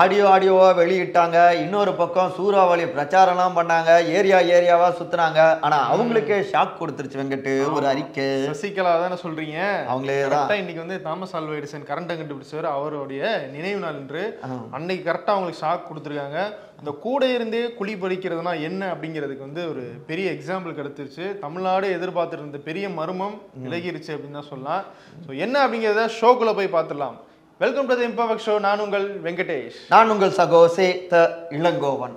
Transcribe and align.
Audio 0.00 0.24
ஆடியோவா 0.32 0.68
வெளியிட்டாங்க. 0.78 1.38
இன்னொரு 1.62 1.92
பக்கம் 1.98 2.30
சூறாவளி 2.36 2.84
பிரச்சாரம்லாம் 2.92 3.56
பண்ணாங்க. 3.56 3.90
ஏரியா 4.18 4.38
ஏரியாவா 4.56 4.86
சுத்துனாங்க. 4.98 5.40
ஆனா 5.66 5.78
அவங்களுக்கே 5.94 6.36
ஷாக் 6.52 6.78
கொடுத்துருச்சு 6.78 7.18
வெங்கட்டு. 7.20 7.52
ஒரு 7.76 7.86
அறிக்கை. 7.90 8.26
சசிகலா 8.50 8.92
தானே 9.02 9.16
சொல்றீங்க? 9.24 9.58
அவங்களே 9.92 10.16
தான். 10.34 10.60
இன்னைக்கு 10.62 10.82
வந்து 10.84 10.96
தாமஸ் 11.06 11.34
ஆல்வா 11.38 11.56
எடிசன் 11.58 11.84
கரண்ட்டை 11.90 12.14
கண்டுபிடிச்சவர் 12.20 12.68
அவருடைய 12.76 13.32
நினைவு 13.56 13.80
நாள் 13.82 13.98
என்று 14.02 14.22
அன்னைக்கு 14.78 15.04
கரெக்டா 15.08 15.34
அவங்களுக்கு 15.34 15.62
ஷாக் 15.64 15.88
கொடுத்துருக்காங்க. 15.88 16.38
இந்த 16.82 16.94
கூட 17.06 17.28
இருந்தே 17.36 17.62
குழி 17.80 17.96
பறிக்கிறதுனா 18.04 18.54
என்ன 18.68 18.88
அப்படிங்கிறதுக்கு 18.94 19.46
வந்து 19.48 19.64
ஒரு 19.72 19.84
பெரிய 20.12 20.28
எக்ஸாம்பிள் 20.36 20.78
கிடைச்சிருச்சு. 20.78 21.26
தமிழ்நாடு 21.44 21.88
எதிர்பார்த்துட்டு 21.98 22.46
இருந்த 22.46 22.62
பெரிய 22.70 22.88
மர்மம் 23.00 23.36
விலகிருச்சு 23.66 24.14
அப்படின்னு 24.14 24.40
தான் 24.40 24.50
சொல்லலாம். 24.54 24.86
ஸோ 25.26 25.30
என்ன 25.46 25.58
அப்படிங்கிறத 25.66 26.06
ஷோக்குள்ள 26.20 26.54
போய் 26.60 26.74
பார்த்துடலாம். 26.76 27.18
Welcome 27.58 27.86
to 27.86 27.94
the 27.96 28.06
imperfect 28.06 28.44
show 28.46 28.60
நான் 28.60 28.78
உங்கள் 28.78 29.20
வெங்கடேஷ். 29.22 29.74
நான் 29.88 30.10
உங்கள் 30.10 30.30
சகோசே 30.30 31.06
த 31.06 31.16
இளங்கோவன். 31.50 32.14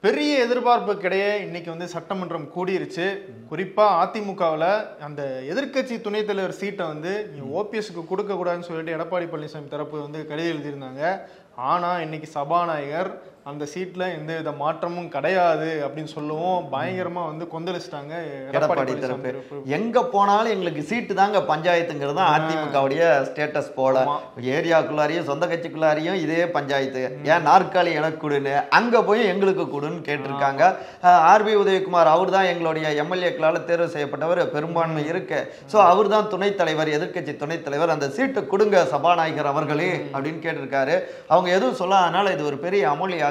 பெரிய 0.00 0.46
எதிர்பார்ப்புக்கிடையே 0.46 1.34
இன்னைக்கு 1.46 1.70
வந்து 1.70 1.88
சட்டமன்றம் 1.88 2.46
கூடிருச்சு. 2.56 3.06
குறிப்பா 3.50 3.86
அதிமுகவில் 4.04 5.00
அந்த 5.00 5.42
எதிர்க்கட்சி 5.48 6.00
துணைத் 6.00 6.26
தலைவர் 6.26 6.58
சீட்டை 6.60 6.86
வந்து 6.86 7.12
ஓபிஎஸ்க்கு 7.58 8.06
கொடுக்க 8.06 8.34
கூடாதுன்னு 8.34 8.68
சொல்லிட்டு 8.70 8.96
எடப்பாடி 8.98 9.28
பழனிசாமி 9.34 9.68
தரப்பு 9.68 10.00
வந்து 10.00 10.26
கடிதம் 10.26 10.54
எழுதியிருந்தாங்க. 10.54 11.20
ஆனா 11.56 12.00
இன்னைக்கு 12.00 12.30
சபாநாயகர் 12.38 13.10
அந்த 13.50 13.64
சீட்ல 13.70 14.02
எந்த 14.16 14.32
வித 14.38 14.50
மாற்றமும் 14.60 15.08
கிடையாது 15.14 15.68
அப்படின்னு 15.84 16.10
சொல்லவும் 16.16 16.66
பயங்கரமா 16.74 17.22
வந்து 17.30 17.44
கொந்தளிச்சிட்டாங்க. 17.54 18.12
எடப்பாடி 18.48 18.92
தரப்பு. 19.04 19.30
எங்க 19.76 20.02
போனாலும் 20.12 20.52
எங்களுக்கு 20.54 20.82
சீட்டு 20.90 21.12
தாங்க 21.20 21.38
பஞ்சாயத்துங்கிறது 21.48 22.16
தான் 22.18 22.30
அதிமுகவுடைய 22.34 23.02
ஸ்டேட்டஸ் 23.28 23.70
போல. 23.78 24.04
ஏரியாக்குள்ளாரையும் 24.56 25.26
சொந்த 25.30 25.46
கட்சிக்குள்ளாரையும் 25.52 26.20
இதே 26.24 26.44
பஞ்சாயத்து. 26.56 27.02
ஏன் 27.32 27.44
நாற்காலி 27.48 27.92
எனக்கு 28.02 28.20
கொடுன்னு 28.26 28.54
அங்க 28.78 29.02
போய் 29.08 29.22
எங்களுக்கு 29.32 29.66
கொடுன்னு 29.74 30.00
கேட்டிருக்காங்க. 30.10 30.62
ஆர்பி 31.32 31.56
உதயகுமார் 31.62 32.12
அவர் 32.14 32.34
தான் 32.36 32.50
எங்களுடைய 32.52 32.94
எம்எல்ஏக்களால் 33.04 33.66
தேர்வு 33.72 33.90
செய்யப்பட்டவர் 33.96 34.42
பெரும்பான்மை 34.54 35.04
இருக்கு. 35.10 35.42
ஸோ 35.74 35.80
அவர் 35.90 36.12
தான் 36.14 36.30
துணைத் 36.36 36.58
தலைவர் 36.62 36.94
எதிர்க்கட்சி 36.96 37.36
துணைத் 37.42 37.66
தலைவர். 37.66 37.94
அந்த 37.96 38.12
சீட்டு 38.18 38.46
கொடுங்க 38.54 38.86
சபாநாயகர் 38.94 39.52
அவர்களே 39.54 39.90
அப்படின்னு 40.14 40.42
கேட்டிருக்காரு. 40.46 40.96
அவங்க 41.32 41.50
எதுவும் 41.58 41.78
சொல்லாதனால 41.82 42.36
இது 42.38 42.48
ஒரு 42.52 42.60
பெரிய 42.66 42.80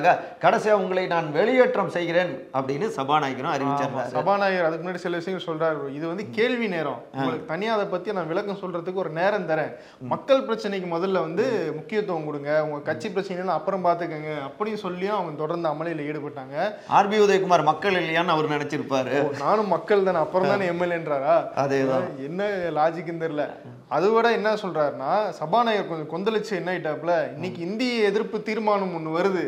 அமளியாக 0.01 0.19
கடைசியா 0.41 0.71
உங்களை 0.71 1.07
நான் 1.07 1.31
வெளியேற்றம் 1.31 1.89
செய்கிறேன் 1.89 2.49
அப்படின்னு 2.53 2.87
சபாநாயகரும் 2.97 3.53
அறிவிச்சிடுறாரு 3.55 4.07
சபாநாயகர் 4.07 4.65
அதுக்கு 4.65 4.89
முன்னாடி 4.89 4.95
சில 4.95 5.17
விஷயங்கள் 5.17 5.47
சொல்றாரு 5.47 5.95
இது 5.95 6.07
வந்து 6.07 6.29
கேள்வி 6.29 6.67
நேரம். 6.67 7.01
உங்களுக்கு 7.13 7.45
தனியா 7.45 7.73
அதை 7.73 7.85
பத்தி 7.85 8.11
நான் 8.11 8.27
விளக்கம் 8.27 8.61
சொல்றதுக்கு 8.61 8.93
ஒரு 8.93 9.09
நேரம் 9.09 9.49
தரேன். 9.49 9.71
மக்கள் 9.99 10.45
பிரச்சனைக்கு 10.45 10.87
முதல்ல 10.95 11.11
வந்து 11.11 11.71
முக்கியத்துவம் 11.75 12.25
கொடுங்க. 12.25 12.63
உங்க 12.65 12.79
கட்சி 12.79 13.09
பிரச்சனைலாம் 13.09 13.57
அப்புறம் 13.59 13.85
பாத்துக்கங்க. 13.85 14.33
அப்படின்னு 14.49 14.73
சொல்லியும் 14.73 15.15
அவங்க 15.15 15.37
தொடர்ந்து 15.37 15.69
அமளியில 15.69 16.07
ஈடுபட்டாங்க. 16.11 16.73
ஆர்பி 16.89 17.19
உதயகுமார் 17.25 17.63
மக்கள் 17.63 17.93
இல்லையான்னு 17.93 18.35
அவர் 18.35 18.49
நினைச்சிருப்பாரு. 18.49 19.37
நானும் 19.37 19.67
மக்கள் 19.67 20.03
தானே 20.03 20.17
அப்புறம் 20.17 20.47
தானே 20.47 20.69
எம்எல்ஏன்றாரா? 20.69 21.35
அதேதான். 21.55 22.07
என்ன 22.17 22.43
லாஜிக்னு 22.77 23.23
தெரியல. 23.23 23.45
அதை 23.95 24.09
விட 24.11 24.27
என்ன 24.35 24.49
சொல்றாருன்னா 24.61 25.13
சபாநாயகர் 25.37 25.87
கொஞ்சம் 25.87 26.11
கொந்தளிச்சு 26.11 26.51
என்ன 26.57 26.69
ஆயிட்டாப்ல 26.73 27.13
இன்னைக்கு 27.35 27.59
இந்திய 27.65 28.03
எதிர்ப்பு 28.09 28.37
தீர்மானம் 28.49 28.93
ஒண்ணு 28.97 29.15
வருது. 29.15 29.43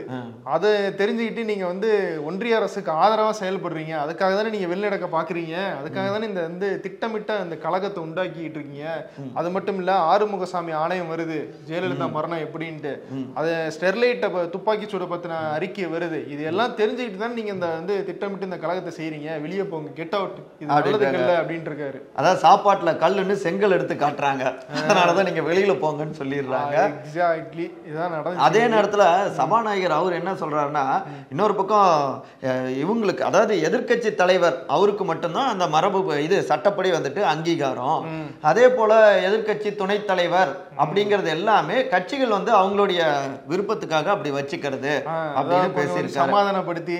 அதை 0.53 0.71
தெரிஞ்சுக்கிட்டு 1.01 1.43
நீங்க 1.49 1.65
வந்து 1.71 1.89
ஒன்றிய 2.29 2.57
அரசுக்கு 2.59 2.91
ஆதரவா 3.03 3.33
செயல்படுறீங்க. 3.41 3.93
அதுக்காக 4.03 4.31
தானே 4.39 4.51
நீங்க 4.55 4.67
வெளிநடக்க 4.71 5.07
பாக்குறீங்க. 5.15 5.55
அதுக்காக 5.79 6.07
தானே 6.15 6.27
இந்த 6.31 6.41
வந்து 6.49 6.69
திட்டமிட்ட 6.85 7.37
இந்த 7.45 7.57
கழகத்தை 7.65 8.01
உண்டாக்கிட்டு 8.07 8.59
இருக்கீங்க. 8.59 8.89
அது 9.41 9.51
மட்டும் 9.55 9.79
இல்ல 9.83 9.95
ஆறுமுகசாமி 10.11 10.75
ஆணையம் 10.81 11.13
வருது. 11.13 11.39
ஜெயலலிதா 11.69 12.09
மரணம் 12.17 12.43
எப்படின்ட்டு. 12.47 12.93
அது 13.39 13.53
ஸ்டெர்லைட்டை 13.77 14.29
துப்பாக்கி 14.57 14.91
சூட 14.95 15.07
பத்தின 15.13 15.39
அறிக்கை 15.55 15.87
வருது. 15.95 16.21
இது 16.35 16.43
எல்லாம் 16.51 16.75
தெரிஞ்சுக்கிட்டு 16.81 17.23
தான் 17.23 17.37
நீங்க 17.39 17.53
இந்த 17.57 17.71
வந்து 17.79 17.97
திட்டமிட்டு 18.11 18.49
இந்த 18.51 18.61
கழகத்தை 18.65 18.93
செய்றீங்க. 18.99 19.39
வெளியே 19.47 19.67
போங்க 19.71 19.95
கெட் 20.01 20.19
அவுட் 20.19 20.37
இது 20.59 20.71
நல்லதுக்கு 20.75 21.23
இல்ல 21.23 21.33
அப்படின்ட்டு 21.41 21.73
இருக்காரு. 21.73 22.01
அதாவது 22.19 22.43
சாப்பாட்டுல 22.47 22.97
கல்லுன்னு 23.05 23.41
செங்கல் 23.47 23.77
எடுத்து 23.79 23.97
காட்டுறாங்க. 24.05 24.31
அதனாலதான் 24.79 25.27
நீங்க 25.29 25.43
வெளியில 25.49 25.73
போங்கன்னு 25.83 26.19
சொல்லிடுறாங்க. 26.21 26.75
எக்ஸாக்ட்லி 26.89 27.65
இதான் 27.89 28.41
அதே 28.47 28.63
நேரத்துல 28.73 29.03
சபாநாயகர் 29.39 29.97
அவர் 29.99 30.19
என்ன 30.19 30.33
சொல்றாருன்னா 30.41 30.85
இன்னொரு 31.33 31.55
பக்கம் 31.55 31.91
இவங்களுக்கு 32.83 33.23
அதாவது 33.29 33.55
எதிர்க்கட்சி 33.69 34.11
தலைவர் 34.15 34.57
அவருக்கு 34.67 35.05
மட்டும்தான் 35.11 35.51
அந்த 35.53 35.67
மரபு 35.67 36.01
இது 36.27 36.37
சட்டப்படி 36.51 36.91
வந்துட்டு 36.91 37.21
அங்கீகாரம். 37.33 37.99
அதே 38.51 38.65
போல 38.77 38.91
எதிர்க்கட்சி 39.27 39.69
துணைத் 39.75 40.07
தலைவர் 40.11 40.51
அப்படிங்கிறது 40.81 41.29
எல்லாமே 41.37 41.77
கட்சிகள் 41.93 42.35
வந்து 42.35 42.51
அவங்களுடைய 42.59 43.01
விருப்பத்துக்காக 43.51 44.07
அப்படி 44.13 44.31
வச்சுக்கிறது 44.37 44.93
அப்படின்னு 45.39 45.69
பேசியிருக்காரு. 45.77 46.19
சமாதானப்படுத்தி 46.21 46.97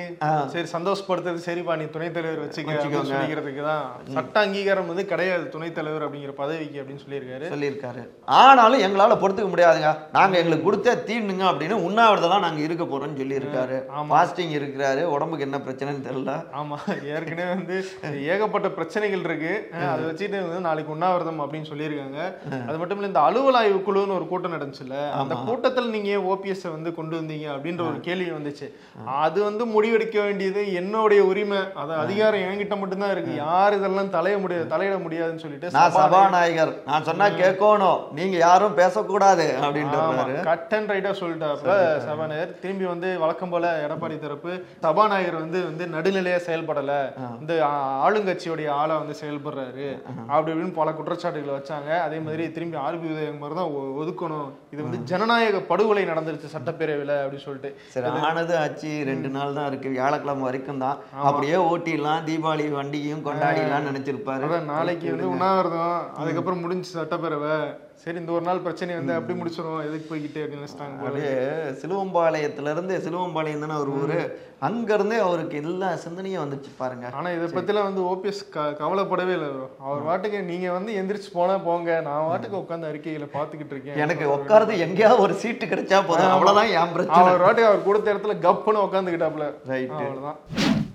சரி 0.54 0.68
சந்தோஷப்படுத்துறது 0.76 1.42
சரிப்பா 1.48 1.76
நீ 1.82 1.86
துணைத் 1.96 2.16
தலைவர் 2.18 2.44
வச்சுக்க 2.44 2.76
அப்படின்னு 2.76 3.10
சொல்லிக்கிறதுக்கு 3.12 3.64
தான். 3.70 3.86
சட்ட 4.18 4.36
அங்கீகாரம் 4.46 4.90
வந்து 4.92 5.06
கிடையாது 5.12 5.46
துணைத் 5.56 5.78
தலைவர் 5.80 6.06
அப்படிங்கிற 6.08 6.34
பதவிக்கு 6.42 6.82
அப்படின்னு 6.82 7.04
சொல்லியிருக்காரு. 7.06 7.48
சொல்லியிருக்காரு. 7.54 8.04
ஆனாலும் 8.42 8.84
எங்களால 8.88 9.18
பொறுத்துக்க 9.24 9.50
முடியாதுங்க. 9.54 9.92
நாங்க 10.18 10.36
எங்களுக்கு 10.42 10.68
கொடுத்த 10.68 10.98
தீண்டுங்க 11.10 11.46
அப்படின்னு 11.52 11.78
உண்ணாவிரதெல்லாம் 11.88 12.46
நாங்க 12.48 12.62
இருக்க 12.68 12.84
போறோம்னு 12.92 13.20
சொல்லியிருக்காரு. 13.24 13.80
ஃபாஸ்டிங் 14.12 14.54
இருக்கிறாரு. 14.60 15.04
உடம்புக்கு 15.16 15.48
என்ன 15.48 15.62
பிரச்சனைன்னு 15.66 16.06
தெரியல. 16.10 16.36
ஆமா 16.62 16.78
ஏற்கனவே 17.16 17.50
வந்து 17.56 17.78
ஏகப்பட்ட 18.34 18.70
பிரச்சனைகள் 18.78 19.26
இருக்கு. 19.28 19.54
அதை 19.94 20.04
வச்சுட்டு 20.10 20.40
நாளைக்கு 20.68 20.96
உண்ணாவிரதம் 20.98 21.44
அப்படின்னு 21.44 21.72
சொல்லியிருக்காங்க. 21.72 22.20
அது 22.70 22.78
மட்டும் 22.82 22.98
இல்ல 23.00 23.12
இந்த 23.12 23.24
அலுவல் 23.28 23.62
ஆய்வு 23.64 23.80
குழுன்னு 23.88 24.18
ஒரு 24.20 24.28
கூட்டம் 24.32 24.56
நடந்துச்சுல்ல? 24.56 24.98
அந்த 25.22 25.36
கூட்டத்தில் 25.48 25.90
நீங்க 25.96 26.12
ஓபிஎஸ் 26.32 26.66
வந்து 26.76 26.90
கொண்டு 27.00 27.16
வந்தீங்க 27.20 27.48
அப்படின்ற 27.56 27.82
ஒரு 27.90 28.00
கேள்வி 28.08 28.30
வந்துச்சு. 28.38 28.68
அது 29.24 29.40
வந்து 29.48 29.64
முடிவெடுக்க 29.74 30.18
வேண்டியது 30.28 30.62
என்னுடைய 30.80 31.22
உரிமை. 31.32 31.60
அது 31.82 31.94
அதிகாரம் 32.04 32.44
என்கிட்ட 32.48 32.76
மட்டும்தான் 32.82 33.14
இருக்கு. 33.16 33.34
யார் 33.46 33.76
இதெல்லாம் 33.78 34.12
தலைய 34.16 34.36
முடியாது 34.44 34.66
தலையிட 34.74 34.96
முடியாதுன்னு 35.06 35.44
சொல்லிட்டு 35.44 35.72
நான் 35.78 35.96
சபாநாயகர் 35.98 36.74
நான் 36.90 37.08
சொன்னா 37.10 37.28
கேட்கணும். 37.42 38.00
நீங்க 38.20 38.38
யாரும் 38.46 38.78
பேசக்கூடாது 38.82 39.46
அப்படின்றாரு 39.66 40.36
கட் 40.50 40.74
அண்ட் 40.78 40.92
ரைட்டா 40.94 41.14
சொல்லிட்டாப்ல 41.22 41.76
சபாநாயகர். 42.08 42.54
திரும்பி 42.64 42.88
வந்து 42.94 43.12
வழக்கம் 43.24 43.54
போல 43.56 43.74
எடப்பாடி 43.86 44.18
தரப்பு 44.26 44.52
சபாநாயகர் 44.86 45.40
வந்து 45.44 45.62
வந்து 45.70 45.86
நடுநிலையா 45.96 46.40
செயல்படல. 46.50 46.92
இந்த 47.42 47.54
ஆளுங்கட்சியுடைய 48.08 48.70
ஆளா 48.82 48.98
வந்து 49.04 49.18
செயல்படுறாரு. 49.24 49.88
அப்படி 50.34 50.52
இப்படின்னு 50.54 50.80
பல 50.82 50.92
குற்றச்சாட்டுகளை 51.00 51.54
வச்சாங்க. 51.60 51.92
அதே 52.08 52.20
மாதிரி 52.28 52.44
திரும்பி 52.58 52.78
ஆர்பி 52.86 53.08
உதயகுமார் 53.14 53.53
தான் 53.54 53.66
ஒ- 53.66 54.02
ஒதுக்கணும். 54.02 54.52
இது 54.72 54.84
வந்து 54.84 55.04
ஜனநாயக 55.04 55.60
படுகொலை 55.60 56.06
நடந்துருச்சு 56.06 56.50
சட்டப்பேரவையில 56.58 57.14
அப்படின்னு 57.16 57.38
சொல்லிட்டு. 57.38 57.76
சரி 57.88 58.08
ஆனது 58.08 58.58
ஆச்சு 58.58 59.04
ரெண்டு 59.06 59.30
நாள் 59.30 59.54
தான் 59.54 59.68
இருக்கு. 59.68 59.90
வியாழக்கிழமை 59.90 60.44
வரைக்கும் 60.44 60.78
தான். 60.78 60.98
அப்படியே 61.16 61.54
ஓட்டிடலாம் 61.54 62.24
தீபாவளி 62.24 62.72
வண்டியும் 62.72 63.26
கொண்டாடிடலாம் 63.26 63.88
நினைச்சிருப்பாரு. 63.92 64.62
நாளைக்கு 64.62 65.10
வந்து 65.10 65.30
உண்ணாவிரதம். 65.30 66.16
அதுக்கப்புறம் 66.16 66.60
முடிஞ்சு 66.60 67.02
சட்டப்பேரவை. 67.02 67.78
சரி 68.02 68.18
இந்த 68.18 68.32
ஒரு 68.32 68.46
நாள் 68.46 68.60
பிரச்சனை 68.60 68.96
வந்து 68.96 69.14
அப்படி 69.14 69.40
முடிச்சிடும் 69.40 69.84
எதுக்கு 69.88 70.08
போய்கிட்டு 70.10 70.40
அப்படின்னு 70.44 70.62
நினைச்சிட்டாங்க. 70.62 70.98
அப்படியே 71.00 71.34
சிலுவம்பாளையத்துல 71.82 72.72
இருந்து 72.72 72.98
சிலுவம்பாளையம் 72.98 73.60
தானே 73.60 73.74
ஒரு 73.74 73.92
ஊரு? 74.02 74.38
அங்க 74.60 74.94
இருந்தே 74.94 75.18
அவருக்கு 75.18 75.56
எல்லா 75.58 75.96
சிந்தனையும் 75.96 76.44
வந்துச்சு 76.44 76.72
பாருங்க. 76.78 77.10
ஆனா 77.12 77.30
இதை 77.30 77.48
பத்திலாம் 77.48 77.84
வந்து 77.84 78.02
ஓபிஎஸ் 78.02 78.42
கவலைப்படவே 78.56 79.34
இல்லை. 79.38 79.50
அவர் 79.80 80.04
வாட்டுக்கு 80.10 80.42
நீங்க 80.42 80.72
வந்து 80.72 80.94
எந்திரிச்சு 80.94 81.32
போனா 81.34 81.58
போங்க. 81.58 82.02
நான் 82.02 82.28
வாட்டுக்கு 82.30 82.62
உட்காந்து 82.64 82.90
அறிக்கைகளை 82.90 83.28
பாத்துக்கிட்டு 83.34 83.76
இருக்கேன். 83.76 83.96
எனக்கு 83.96 84.28
உட்கார்றது 84.28 84.78
எங்கேயாவது 84.78 85.22
ஒரு 85.22 85.34
சீட்டு 85.34 85.66
கிடைச்சா 85.66 86.02
போதும். 86.08 86.30
அவ்வளவுதான் 86.30 86.72
என் 86.82 86.94
பிரச்சனை. 86.94 87.28
அவர் 87.28 87.42
வாட்டுக்கு 87.46 87.72
அவர் 87.72 87.84
கொடுத்த 87.84 88.14
இடத்துல 88.14 88.36
கப்புன்னு 88.48 88.86
உட்காந்துக்கிட்டாப்ல 88.88 89.48
Right. 89.68 89.90
அவ்வளவுதான். 89.90 90.40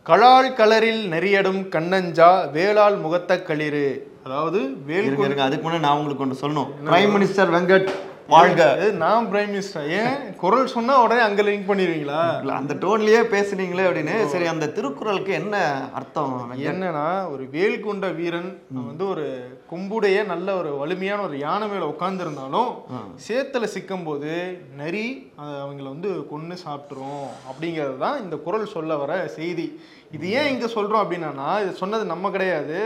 கழால் 0.03 0.53
கலரில் 0.53 1.03
நெறியடும் 1.15 1.69
கண்ணஞ்சா 1.69 2.51
வேளால் 2.51 3.05
முகத்த 3.05 3.43
களிறு. 3.43 3.89
அதாவது 4.29 4.61
வேல் 4.91 5.07
இருங்க 5.07 5.27
இருங்க 5.31 5.49
அதுக்கு 5.49 5.65
முன்னாடி 5.67 5.87
நான் 5.89 5.99
உங்களுக்கு 6.03 6.27
ஒன்று 6.27 6.43
சொல்லணும். 6.45 6.71
பிரைம் 6.93 7.13
மினிஸ்டர் 7.17 7.57
வெங்கட் 7.57 7.91
வாழ்க. 8.33 8.63
நான் 9.03 9.27
பிரைம் 9.29 9.53
மினிஸ்டர் 9.53 9.87
ஏன்? 9.99 10.17
குரல் 10.41 10.73
சொன்னா 10.75 10.95
உடனே 11.05 11.21
அங்க 11.27 11.43
லிங்க் 11.47 11.69
பண்ணிடுவீங்களா? 11.69 12.19
அந்த 12.59 12.75
டோன்லயே 12.83 13.21
பேசுனீங்களே 13.35 13.87
அப்படின்னு. 13.87 14.17
சரி 14.33 14.47
அந்த 14.53 14.67
திருக்குறளுக்கு 14.77 15.33
என்ன 15.39 15.57
அர்த்தம் 16.01 16.35
என்னன்னா 16.73 17.07
ஒரு 17.33 17.45
வேல் 17.55 17.79
கொண்ட 17.87 18.11
வீரன் 18.19 18.51
வந்து 18.91 19.05
ஒரு 19.13 19.27
கொம்புடைய 19.73 20.27
நல்ல 20.33 20.49
ஒரு 20.61 20.73
வலிமையான 20.83 21.27
ஒரு 21.29 21.39
யானை 21.47 21.69
மேல 21.73 21.91
உட்கார்ந்துருந்தாலும் 21.95 22.71
சேத்துல 23.29 23.73
சிக்கும் 23.77 24.07
போது 24.09 24.33
நரி 24.83 25.09
அவங்கள 25.63 25.89
வந்து 25.95 26.11
கொன்னு 26.33 26.59
சாப்பிட்டுரும். 26.67 27.29
அப்படிங்கிறது 27.51 27.99
தான் 28.07 28.23
இந்த 28.25 28.39
குரல் 28.49 28.73
சொல்ல 28.77 28.97
வர 29.05 29.13
செய்தி. 29.41 29.69
இது 30.17 30.27
ஏன் 30.41 30.51
இங்க 30.55 30.69
சொல்றோம் 30.79 31.05
அப்படின்னா 31.05 31.49
இது 31.65 31.73
சொன்னது 31.85 32.05
நம்ம 32.15 32.31
கிடையாது. 32.37 32.81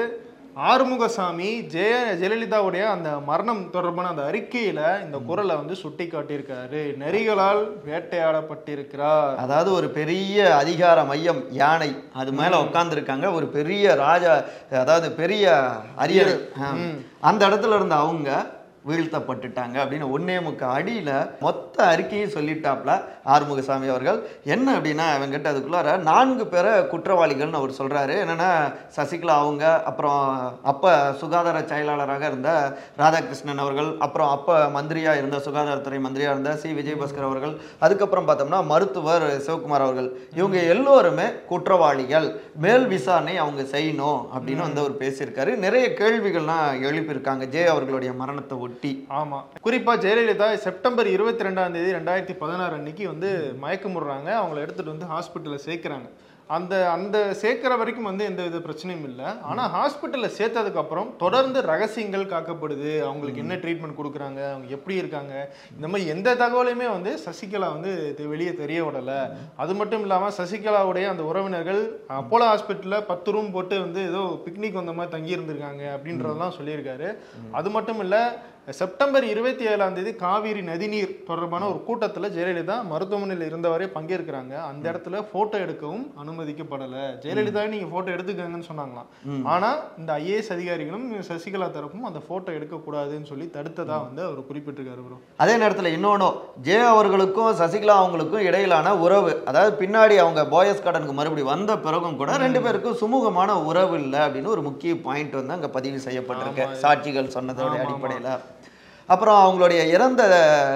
ஆறுமுகசாமி 0.56 1.66
ஜெய 1.66 1.93
ஜெயலலிதாவுடைய 2.20 2.84
அந்த 2.84 3.10
மரணம் 3.26 3.70
தொடர்பான 3.70 4.08
அந்த 4.08 4.22
அறிக்கையில 4.22 5.04
இந்த 5.04 5.19
குரலை 5.26 5.56
வந்து 5.56 5.75
சுட்டி 5.75 6.04
காட்டியிருக்காரு 6.04 6.96
நரிகளால் 6.96 7.69
வேட்டையாடப்பட்டிருக்கிறார். 7.87 9.37
அதாவது 9.37 9.72
ஒரு 9.72 9.88
பெரிய 9.88 10.56
அதிகார 10.56 11.04
மையம் 11.04 11.50
யானை 11.50 11.96
அது 12.12 12.32
மேல 12.32 12.60
உட்கார்ந்துருக்காங்க. 12.60 13.34
ஒரு 13.34 13.46
பெரிய 13.46 13.94
ராஜா 13.94 14.43
அதாவது 14.70 15.12
பெரிய 15.12 15.70
அரியணை. 15.96 16.32
ஆ. 16.62 16.75
அந்த 17.20 17.49
இடத்துல 17.49 17.75
இருந்த 17.75 17.94
அவங்க 17.94 18.46
வீழ்த்தப்பட்டுட்டாங்க 18.88 19.76
அப்படின்னு 19.82 20.06
ஒன்னே 20.17 20.37
முக்க 20.46 20.62
அடியில் 20.76 21.12
மொத்த 21.40 21.84
அறிக்கையும் 21.84 22.34
சொல்லிட்டாப்ல 22.37 22.93
ஆறுமுகசாமி 23.34 23.88
அவர்கள். 23.93 24.19
என்ன 24.44 24.76
அப்படின்னா 24.79 25.06
அவங்ககிட்ட 25.14 25.49
அதுக்குள்ளார 25.52 25.99
நான்கு 25.99 26.46
பேரை 26.46 26.73
குற்றவாளிகள்னு 26.73 27.61
அவர் 27.61 27.79
சொல்கிறாரு 27.81 28.14
என்னென்னா 28.23 28.50
சசிகலா 28.96 29.37
அவங்க 29.44 29.82
அப்புறம் 29.82 30.23
அப்போ 30.62 30.93
சுகாதார 31.20 31.62
செயலாளராக 31.62 32.26
இருந்த 32.26 32.50
ராதாகிருஷ்ணன் 32.99 33.62
அவர்கள் 33.64 33.90
அப்புறம் 33.99 34.29
அப்போ 34.29 34.56
மந்திரியாக 34.69 35.17
இருந்த 35.17 35.37
சுகாதாரத்துறை 35.37 36.00
மந்திரியாக 36.00 36.38
இருந்த 36.38 36.56
சி. 36.56 36.73
விஜயபாஸ்கர் 36.73 37.28
அவர்கள் 37.31 37.55
அதுக்கப்புறம் 37.78 38.28
பார்த்தோம்னா 38.28 38.61
மருத்துவர் 38.67 39.26
சிவகுமார் 39.46 39.87
அவர்கள். 39.87 40.11
இவங்க 40.37 40.58
எல்லோருமே 40.75 41.26
குற்றவாளிகள். 41.49 42.28
மேல் 42.56 42.87
விசாரணை 42.87 43.37
அவங்க 43.37 43.62
செய்யணும் 43.62 44.20
அப்படின்னு 44.37 44.67
வந்து 44.67 44.81
அவர் 44.81 45.00
பேசியிருக்காரு. 45.02 45.55
நிறைய 45.56 45.88
கேள்விகள்லாம் 46.00 46.69
எழுப்பியிருக்காங்க. 46.88 47.46
ஜே 47.46 47.64
அவர்களுடைய 47.67 48.12
மரணத்தை 48.12 48.58
ஒட்டி 48.72 48.92
ஆமா. 49.20 49.38
குறிப்பா 49.69 49.94
ஜெயலலிதா 50.06 50.50
செப்டம்பர் 50.66 51.14
இருபத்தி 51.16 51.46
ரெண்டாம் 51.48 51.76
தேதி 51.76 51.96
ரெண்டாயிரத்தி 51.98 52.36
பதினாறு 52.42 52.76
அன்னைக்கு 52.80 53.06
வந்து 53.14 53.30
மயக்கமுடுறாங்க. 53.64 54.28
அவங்கள 54.40 54.66
எடுத்துட்டு 54.66 54.94
வந்து 54.96 55.14
ஹாஸ்பிட்டல்ல 55.14 55.58
சேர்க்கறாங்க. 55.70 56.10
அந்த 56.54 56.74
அந்த 56.94 57.16
சேர்க்கிற 57.40 57.72
வரைக்கும் 57.80 58.08
வந்து 58.08 58.24
எந்த 58.30 58.40
வித 58.46 58.58
பிரச்சனையும் 58.64 59.04
இல்லை. 59.10 59.28
ஆனா 59.50 59.62
ஹாஸ்பிட்டல்ல 59.74 60.28
சேர்த்ததுக்கு 60.38 60.80
அப்புறம் 60.82 61.08
தொடர்ந்து 61.22 61.58
ரகசியங்கள் 61.70 62.24
காக்கப்படுது. 62.32 62.90
அவங்களுக்கு 63.08 63.42
என்ன 63.44 63.54
ட்ரீட்மெண்ட் 63.62 63.98
கொடுக்குறாங்க? 64.00 64.40
அவங்க 64.50 64.66
எப்படி 64.76 64.94
இருக்காங்க? 65.02 65.34
இந்த 65.76 65.86
மாதிரி 65.88 66.10
எந்த 66.14 66.34
தகவலையுமே 66.42 66.88
வந்து 66.96 67.12
சசிகலா 67.26 67.68
வந்து 67.76 67.92
வெளியே 68.32 68.52
தெரிய 68.62 68.80
விடல. 68.84 69.14
அது 69.64 69.75
மட்டும் 69.80 70.04
இல்லாம 70.06 70.30
சசிகலாவுடைய 70.40 71.08
அந்த 71.12 71.25
உறவினர்கள் 71.30 71.82
அப்போலோ 72.18 72.48
ஹாஸ்பிட்டல்ல 72.52 72.98
பத்து 73.12 73.32
ரூம் 73.36 73.54
போட்டு 73.56 73.78
வந்து 73.86 74.02
ஏதோ 74.10 74.22
பிக்னிக் 74.46 74.80
வந்த 74.82 74.94
மாதிரி 74.98 75.14
தங்கி 75.16 75.36
இருந்திருக்காங்க 75.38 75.84
அப்படின்றதெல்லாம் 75.96 76.56
சொல்லியிருக்காரு. 76.60 77.10
அது 77.60 77.70
மட்டும் 77.70 78.02
இல்ல 78.06 78.16
செப்டம்பர் 78.69 79.25
இருபத்தி 79.31 79.64
ஏழாம் 79.70 79.94
தேதி 79.94 80.11
காவிரி 80.20 80.61
நதிநீர் 80.69 81.14
தொடர்பான 81.29 81.62
ஒரு 81.70 81.79
கூட்டத்துல 81.87 82.29
ஜெயலலிதா 82.35 82.76
மருத்துவமனையில் 82.91 83.47
இருந்தவரே 83.49 83.87
பங்கேற்கிறாங்க. 83.94 84.53
அந்த 84.69 84.85
இடத்துல 84.93 85.23
போட்டோ 85.32 85.56
எடுக்கவும் 85.64 86.05
அனுமதிக்கப்படல. 86.23 86.94
ஜெயலலிதா 87.25 87.62
நீங்க 87.73 87.88
போட்டோ 87.94 88.11
எடுத்துக்கங்கன்னு 88.17 88.69
சொன்னாங்களாம். 88.69 89.09
ஆனா 89.55 89.70
இந்த 90.00 90.12
ஐஏஎஸ் 90.20 90.53
அதிகாரிகளும் 90.56 91.09
சசிகலா 91.31 91.69
தரப்பும் 91.79 92.06
அந்த 92.11 92.23
போட்டோ 92.29 92.53
எடுக்க 92.59 92.79
கூடாதுன்னு 92.87 93.31
சொல்லி 93.32 93.49
தடுத்ததா 93.56 93.99
வந்து 94.06 94.23
அவர் 94.29 94.47
குறிப்பிட்டிருக்காரு 94.50 95.03
bro. 95.09 95.19
அதே 95.44 95.56
நேரத்தில் 95.64 95.94
இன்னொன்றும் 95.97 96.38
ஜே 96.69 96.79
அவர்களுக்கும் 96.93 97.50
சசிகலா 97.62 97.99
அவங்களுக்கும் 98.05 98.47
இடையிலான 98.50 98.94
உறவு 99.06 99.35
அதாவது 99.53 99.75
பின்னாடி 99.82 100.17
அவங்க 100.26 100.47
போயஸ் 100.55 100.85
கார்டனுக்கு 100.87 101.19
மறுபடியும் 101.20 101.53
வந்த 101.55 101.79
பிறகும் 101.88 102.19
கூட 102.23 102.38
ரெண்டு 102.47 102.62
பேருக்கும் 102.69 102.99
சுமூகமான 103.03 103.59
உறவு 103.73 103.99
இல்லை 104.05 104.23
அப்படின்னு 104.29 104.55
ஒரு 104.56 104.64
முக்கிய 104.70 104.94
பாயிண்ட் 105.09 105.38
வந்து 105.41 105.56
அங்கே 105.59 105.75
பதிவு 105.81 106.00
செய்யப்பட்டிருக்கு. 106.09 106.67
சாட்சிகள் 106.87 107.35
சொன்னதோட 107.38 107.76
அடிப்படையில். 107.85 108.32
அப்புறம் 109.12 109.38
அவங்களுடைய 109.44 109.81
இறந்த 109.94 110.23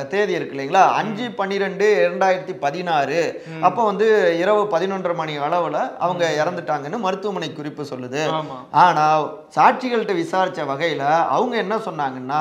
தேதி 0.08 0.32
இருக்கு 0.32 0.54
இல்லைங்களா? 0.56 0.84
அஞ்சு 0.92 1.26
பன்னிரெண்டு 1.30 1.86
இரண்டாயிரத்தி 2.06 2.54
பதினாறு. 2.64 3.20
அப்போ 3.60 3.84
வந்து 3.84 4.06
இரவு 4.38 4.62
பதினொன்றரை 4.74 5.14
மணி 5.14 5.34
அளவில் 5.46 5.80
அவங்க 5.98 6.24
இறந்துட்டாங்கன்னு 6.40 6.98
மருத்துவமனை 7.06 7.52
குறிப்பு 7.52 7.82
சொல்லுது. 7.92 8.22
ஆமா. 8.38 8.56
ஆனா 8.84 9.04
சாட்சிகள்கிட்ட 9.56 10.14
விசாரிச்ச 10.22 10.62
வகையில 10.72 11.02
அவங்க 11.36 11.56
என்ன 11.56 11.76
சொன்னாங்கன்னா 11.88 12.40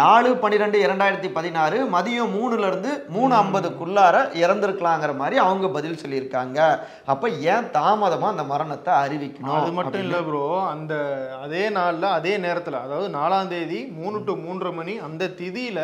நாலு 0.00 0.30
பன்னிரெண்டு 0.36 0.78
இரண்டாயிரத்தி 0.86 1.30
பதினாறு 1.32 1.78
மதியம் 1.94 2.34
மூணுல 2.34 2.66
இருந்து 2.66 2.90
மூணு 3.08 3.32
ஐம்பதுக்குள்ளார 3.34 4.16
இறந்திருக்கலாங்கிற 4.42 5.12
மாதிரி 5.16 5.36
அவங்க 5.38 5.68
பதில் 5.68 6.00
சொல்லியிருக்காங்க. 6.02 6.58
அப்ப 7.04 7.28
ஏன் 7.52 7.70
தாமதமா 7.78 8.28
அந்த 8.34 8.44
மரணத்தை 8.44 8.92
அறிவிக்கணும் 9.04 9.56
அது 9.60 9.72
மட்டும் 9.72 10.04
இல்ல 10.04 10.18
ப்ரோ 10.22 10.44
அந்த 10.72 10.94
அதே 11.42 11.64
நாள்ல 11.68 12.10
அதே 12.18 12.34
நேரத்துல 12.38 12.82
அதாவது 12.84 13.08
நாலாம் 13.18 13.48
தேதி 13.48 13.80
மூணு 13.98 14.18
டு 14.24 14.34
மூன்றரை 14.44 14.74
மணி 14.74 14.96
அந்த 15.08 15.28
திதியில 15.38 15.80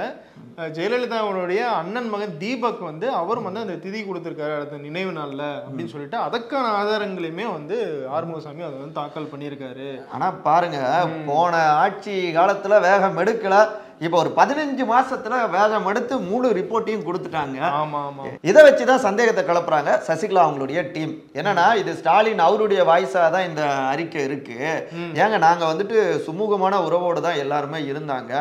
ஜெயலலிதாவுடைய 0.77 1.63
அண்ணன் 1.79 2.09
மகன் 2.13 2.37
தீபக் 2.43 2.83
வந்து 2.89 3.07
அவரும் 3.21 3.47
வந்து 3.49 3.65
அந்த 3.65 3.77
திதி 3.85 4.01
கொடுத்திருக்காரு 4.03 4.55
அந்த 4.65 4.77
நினைவு 4.85 5.11
நாள்ல 5.19 5.45
அப்படின்னு 5.63 5.93
சொல்லிட்டு 5.95 6.19
அதற்கான 6.27 6.67
ஆதாரங்களையுமே 6.81 7.47
வந்து 7.53 7.79
ஆறுமுகசாமி 8.17 8.65
அதை 8.69 8.77
வந்து 8.83 8.99
தாக்கல் 9.01 9.33
பண்ணியிருக்காரு. 9.33 9.89
ஆனா 10.15 10.29
பாருங்க 10.49 10.81
போன 11.27 11.57
ஆட்சி 11.83 12.15
காலத்துல 12.39 12.81
வேகம் 12.89 13.21
எடுக்கல. 13.25 13.57
இப்போ 14.05 14.17
ஒரு 14.23 14.31
பதினஞ்சு 14.39 14.85
மாசத்துல 14.93 15.35
வேகம் 15.53 15.87
எடுத்து 15.91 16.15
முழு 16.31 16.49
ரிப்போர்ட்டையும் 16.59 17.05
கொடுத்துட்டாங்க. 17.07 17.59
இதை 18.51 18.61
வச்சு 18.67 18.85
தான் 18.91 19.03
சந்தேகத்தை 19.05 19.43
கிளப்புறாங்க. 19.51 19.91
சசிகலா 20.09 20.43
அவங்களுடைய 20.47 20.81
டீம் 20.95 21.15
என்னன்னா 21.39 21.65
இது 21.83 21.93
ஸ்டாலின் 22.01 22.43
அவருடைய 22.47 22.81
வாய்ஸா 22.91 23.23
தான் 23.35 23.47
இந்த 23.51 23.63
அறிக்கை 23.93 24.21
இருக்கு. 24.29 24.59
ஏங்க 25.23 25.39
நாங்க 25.47 25.65
வந்துட்டு 25.71 25.97
சுமூகமான 26.27 26.81
உறவோடு 26.89 27.23
தான் 27.27 27.41
எல்லாருமே 27.45 27.81
இருந்தாங்க. 27.93 28.33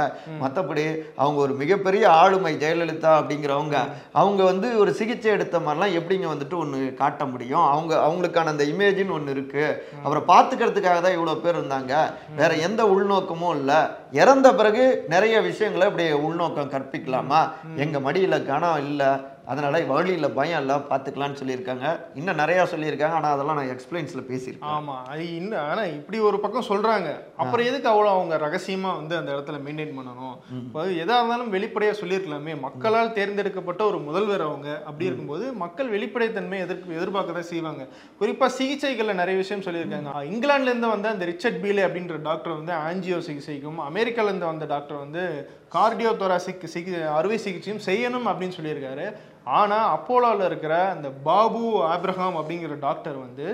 மத்தபடி 0.44 0.86
அவங்க 1.22 1.40
ஒரு 1.46 1.56
மிகப்பெரிய 1.62 2.04
ஆளுமை 2.22 2.54
ஜெயலலிதா 2.66 3.14
அப்படிங்கிறவங்க 3.20 3.78
அவங்க 4.24 4.42
வந்து 4.52 4.68
ஒரு 4.82 4.94
சிகிச்சை 5.00 5.32
எடுத்த 5.38 5.56
மாதிரிலாம் 5.68 5.96
எப்படிங்க 6.02 6.28
வந்துட்டு 6.34 6.58
ஒன்று 6.64 6.82
காட்ட 7.02 7.22
முடியும்? 7.32 7.66
அவங்க 7.74 7.94
அவங்களுக்கான 8.08 8.54
அந்த 8.56 8.68
இமேஜின்னு 8.74 9.18
ஒன்று 9.20 9.36
இருக்கு. 9.38 9.66
அவரை 10.06 10.24
பார்த்துக்கிறதுக்காக 10.34 11.00
தான் 11.08 11.18
இவ்வளோ 11.18 11.38
பேர் 11.48 11.60
இருந்தாங்க. 11.60 11.94
வேற 12.42 12.52
எந்த 12.70 12.82
உள்நோக்கமும் 12.96 13.56
இல்லை. 13.60 13.82
இறந்த 14.22 14.48
பிறகு 14.60 14.86
நிறைய 15.16 15.44
விஷயங்களை 15.46 15.88
இப்படி 15.88 16.06
உள்நோக்கம் 16.12 16.72
கற்பிக்கலாமா? 16.72 17.42
எங்க 17.76 18.00
மடியில 18.00 18.46
கனம் 18.46 18.84
இல்லை 18.88 19.10
அதனால 19.48 19.80
வழியில 19.80 20.30
பயம் 20.30 20.60
இல்லை 20.60 20.76
பார்த்துக்கலாம்னு 20.76 21.40
சொல்லியிருக்காங்க. 21.42 22.00
இன்னும் 22.16 22.38
நிறையா 22.38 22.64
சொல்லியிருக்காங்க. 22.74 23.18
ஆனால் 23.20 23.34
அதெல்லாம் 23.34 23.56
நான் 23.56 23.72
எக்ஸ்பிளைன்ஸில் 23.76 24.28
பேசியிருக்கேன். 24.30 24.74
ஆமா. 24.78 24.96
அது 25.08 25.36
இன்னும் 25.36 25.60
ஆனா 25.60 25.84
இப்படி 25.84 26.20
ஒரு 26.20 26.40
பக்கம் 26.40 26.68
சொல்றாங்க. 26.70 27.10
அப்புறம் 27.36 27.66
எதுக்கு 27.66 27.90
அவ்வளவு 27.90 28.16
அவங்க 28.16 28.38
ரகசியமா 28.38 28.96
வந்து 28.96 29.18
அந்த 29.18 29.32
இடத்துல 29.32 29.58
மெயின்டைன் 29.66 29.96
பண்ணணும்? 29.98 30.36
இப்போ 30.52 30.86
எதா 30.86 31.18
இருந்தாலும் 31.18 31.54
வெளிப்படையா 31.54 31.94
சொல்லியிருக்கலாமே. 32.02 32.60
மக்களால் 32.60 33.14
தேர்ந்தெடுக்கப்பட்ட 33.14 33.86
ஒரு 33.86 34.00
முதல்வர் 34.00 34.42
அவங்க 34.42 34.82
அப்படி 34.86 35.06
இருக்கும்போது 35.06 35.54
மக்கள் 35.54 35.90
வெளிப்படைத்தன்மை 35.90 36.60
எதிர்ப்பு 36.60 36.96
எதிர்பார்க்க 36.96 37.34
தான் 37.34 37.52
செய்வாங்க. 37.52 37.88
குறிப்பா 38.22 38.50
சிகிச்சைகள்ல 38.60 39.14
நிறைய 39.14 39.38
விஷயம் 39.38 39.64
சொல்லியிருக்காங்க. 39.64 40.12
இங்கிலாந்துல 40.34 40.72
இருந்து 40.74 40.88
வந்த 40.88 41.10
அந்த 41.10 41.26
ரிச்சர்ட் 41.26 41.66
பீலே 41.66 41.86
அப்படின்ற 41.88 42.22
டாக்டர் 42.22 42.58
வந்து 42.60 42.74
ஆன்ஜியோ 42.74 43.20
சிகிச்சைக்கும் 43.28 43.80
அமெரிக்கால 43.90 44.32
இருந்து 44.32 44.46
வந்த 44.46 44.66
டாக்டர் 44.66 44.98
வந்து 44.98 45.50
கார்டியோ 45.74 46.12
தொராசிக் 46.18 46.68
சிகி 46.74 47.08
அறுவை 47.12 47.38
சிகிச்சையும் 47.38 47.86
செய்யணும் 47.86 48.28
அப்படின்னு 48.32 48.58
சொல்லியிருக்காரு. 48.62 49.06
ஆனால் 49.46 49.92
அப்போலோவில் 49.92 50.46
இருக்கிற 50.46 50.76
அந்த 50.90 51.10
பாபு 51.24 51.64
ஆப்ரஹாம் 51.88 52.38
அப்படிங்கிற 52.38 52.80
டாக்டர் 52.80 53.18
வந்து 53.18 53.48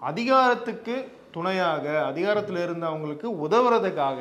அதிகாரத்துக்கு 0.00 0.96
துணையாக 1.36 1.84
அதிகாரத்தில் 2.10 2.60
இருந்தவங்களுக்கு 2.66 3.28
உதவுறதுக்காக 3.46 4.20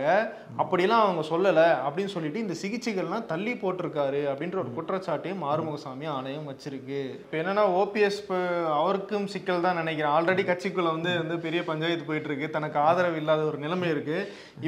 அப்படிலாம் 0.62 1.04
அவங்க 1.06 1.24
சொல்லலை 1.32 1.68
அப்படின்னு 1.86 2.14
சொல்லிட்டு 2.16 2.44
இந்த 2.44 2.56
சிகிச்சைகள்லாம் 2.62 3.28
தள்ளி 3.32 3.54
போட்டிருக்காரு 3.64 4.22
அப்படின்ற 4.32 4.58
ஒரு 4.64 4.72
குற்றச்சாட்டையும் 4.78 5.44
ஆறுமுகசாமி 5.52 6.06
ஆணையம் 6.16 6.50
வச்சிருக்கு. 6.52 7.02
இப்போ 7.24 7.38
என்னன்னா 7.42 7.64
ஓபிஎஸ் 7.82 8.20
அவருக்கும் 8.80 9.28
சிக்கல் 9.34 9.66
தான் 9.68 9.80
நினைக்கிறேன். 9.82 10.14
ஆல்ரெடி 10.18 10.46
கட்சிக்குள்ள 10.50 10.90
வந்து 10.96 11.12
வந்து 11.22 11.38
பெரிய 11.46 11.62
பஞ்சாயத்து 11.70 12.08
போயிட்டு 12.10 12.30
இருக்கு 12.32 12.48
தனக்கு 12.58 12.80
ஆதரவு 12.88 13.20
இல்லாத 13.22 13.44
ஒரு 13.52 13.60
நிலைமை 13.66 13.90
இருக்கு. 13.96 14.18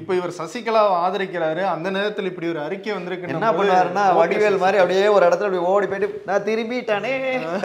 இப்போ 0.02 0.12
இவர் 0.20 0.38
சசிகலாவை 0.42 0.94
ஆதரிக்கிறாரு. 1.06 1.64
அந்த 1.74 1.88
நேரத்தில் 1.98 2.30
இப்படி 2.32 2.50
ஒரு 2.54 2.62
அறிக்கை 2.68 2.94
வந்திருக்கு 2.98 3.34
என்ன 3.36 3.52
பண்ணுவாருன்னா 3.60 4.06
வடிவேல் 4.22 4.62
மாதிரி 4.66 4.82
அப்படியே 4.82 5.06
ஒரு 5.18 5.24
இடத்துல 5.30 5.50
அப்படி 5.50 5.64
ஓடி 5.74 5.88
போயிட்டு 5.92 6.24
நான் 6.30 6.46
திரும்பிட்டானே 6.50 7.14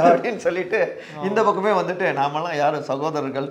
அப்படின்னு 0.06 0.42
சொல்லிட்டு 0.46 0.80
இந்த 1.28 1.40
பக்கமே 1.48 1.74
வந்துட்டு 1.80 2.06
நாமெல்லாம் 2.20 2.58
யாரும் 2.62 2.88
சகோதரர்கள்? 2.90 3.48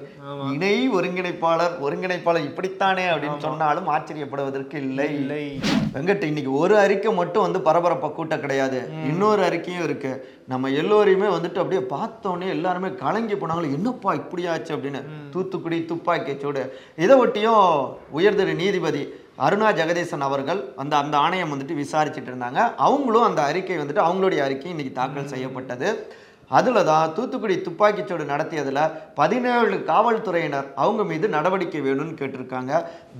இணை 0.55 0.75
ஒருங்கிணைப்பாளர் 1.21 1.81
ஒருங்கிணைப்பாளர் 1.81 2.49
இப்படித்தானே 2.49 3.01
அப்படின்னு 3.13 3.37
சொன்னாலும் 3.37 3.89
ஆச்சரியப்படுவதற்கு 3.89 4.75
இல்லை. 4.75 5.05
இல்லை. 5.05 5.59
வெங்கட் 5.93 6.23
இன்னைக்கு 6.23 6.53
ஒரு 6.53 6.77
அறிக்கை 6.77 7.13
மட்டும் 7.13 7.41
வந்து 7.41 7.61
பரபரப்பை 7.61 8.11
கூட்ட 8.11 8.39
கிடையாது. 8.39 8.89
இன்னொரு 9.05 9.41
அறிக்கையும் 9.41 9.83
இருக்கு. 9.83 10.29
நம்ம 10.47 10.69
எல்லோரையுமே 10.69 11.27
வந்துட்டு 11.27 11.57
அப்படியே 11.57 11.81
பார்த்தோன்னே 11.81 12.49
எல்லாருமே 12.49 12.93
கலங்கி 12.93 13.33
போனாங்களே 13.33 13.73
என்னப்பா 13.73 14.13
இப்படி 14.13 14.47
ஆச்சு? 14.47 14.75
அப்படின்னு. 14.75 15.03
தூத்துக்குடி 15.29 15.85
துப்பாக்கி 15.85 16.37
சூடு. 16.39 16.79
இதை 16.95 17.25
ஒட்டியும் 17.25 17.97
உயர்திரு 18.17 18.55
நீதிபதி 18.55 19.13
அருணா 19.39 19.73
ஜெகதீசன் 19.73 20.19
அவர்கள் 20.19 20.73
அந்த 20.75 20.97
அந்த 20.97 21.17
ஆணையம் 21.17 21.51
வந்துட்டு 21.53 21.83
விசாரிச்சுட்டு 21.83 22.29
இருந்தாங்க. 22.31 22.75
அவங்களும் 22.75 23.21
அந்த 23.21 23.41
அறிக்கை 23.41 23.77
வந்துட்டு 23.77 24.01
அவங்களுடைய 24.01 24.37
அறிக்கை 24.37 24.69
இன்னைக்கு 24.69 24.93
தாக்கல் 24.93 25.27
செய்யப்பட்டது. 25.27 26.13
அதில் 26.57 26.87
தான் 26.91 27.13
தூத்துக்குடி 27.17 27.55
துப்பாக்கிச்சூடு 27.67 28.25
நடத்தியதில் 28.31 28.81
பதினேழு 29.19 29.77
காவல்துறையினர் 29.91 30.67
அவங்க 30.83 31.01
மீது 31.11 31.25
நடவடிக்கை 31.35 31.81
வேணும்னு 31.87 32.15
கேட்டிருக்காங்க. 32.21 32.71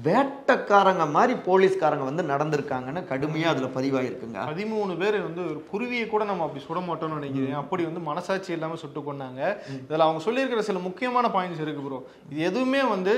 வேட்டக்காரங்க 0.08 1.06
மாதிரி 1.16 1.36
போலீஸ்காரங்க 1.48 2.06
வந்து 2.10 2.24
நடந்திருக்காங்கன்னு 2.32 3.04
கடுமையாக 3.12 3.54
அதில் 3.54 3.76
பதிவாயிருக்குங்க. 3.78 4.40
பதிமூணு 4.52 4.94
பேர் 5.02 5.18
வந்து 5.28 5.42
ஒரு 5.52 5.60
குருவியை 5.72 6.06
கூட 6.14 6.24
நம்ம 6.32 6.46
அப்படி 6.48 6.64
சுட 6.68 6.80
மாட்டோம்னு 6.88 7.20
நினைக்கிறேன். 7.20 7.60
அப்படி 7.62 7.86
வந்து 7.90 8.04
மனசாட்சி 8.10 8.52
இல்லாம 8.58 8.80
சுட்டு 8.84 9.04
கொண்டாங்க 9.08 9.42
இதுல 9.78 10.08
அவங்க 10.08 10.24
சொல்லியிருக்கிற 10.28 10.64
சில 10.70 10.82
முக்கியமான 10.88 11.32
பாயிண்ட்ஸ் 11.36 11.64
இருக்கு 11.66 11.86
ப்ரோ 11.88 12.02
இது 12.32 12.42
எதுவுமே 12.50 12.84
வந்து 12.94 13.16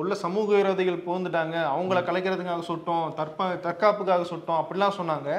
உள்ள 0.00 0.12
சமூக 0.24 0.48
விரோதிகள் 0.58 1.04
புகுந்துட்டாங்க. 1.06 1.56
அவங்கள 1.74 1.98
கலைக்கிறதுக்காக 2.08 2.64
சுட்டோம். 2.70 3.06
தற்பா 3.20 3.46
தற்காப்புக்காக 3.66 4.26
சுட்டோம். 4.32 4.60
அப்படிலாம் 4.62 4.98
சொன்னாங்க. 5.00 5.30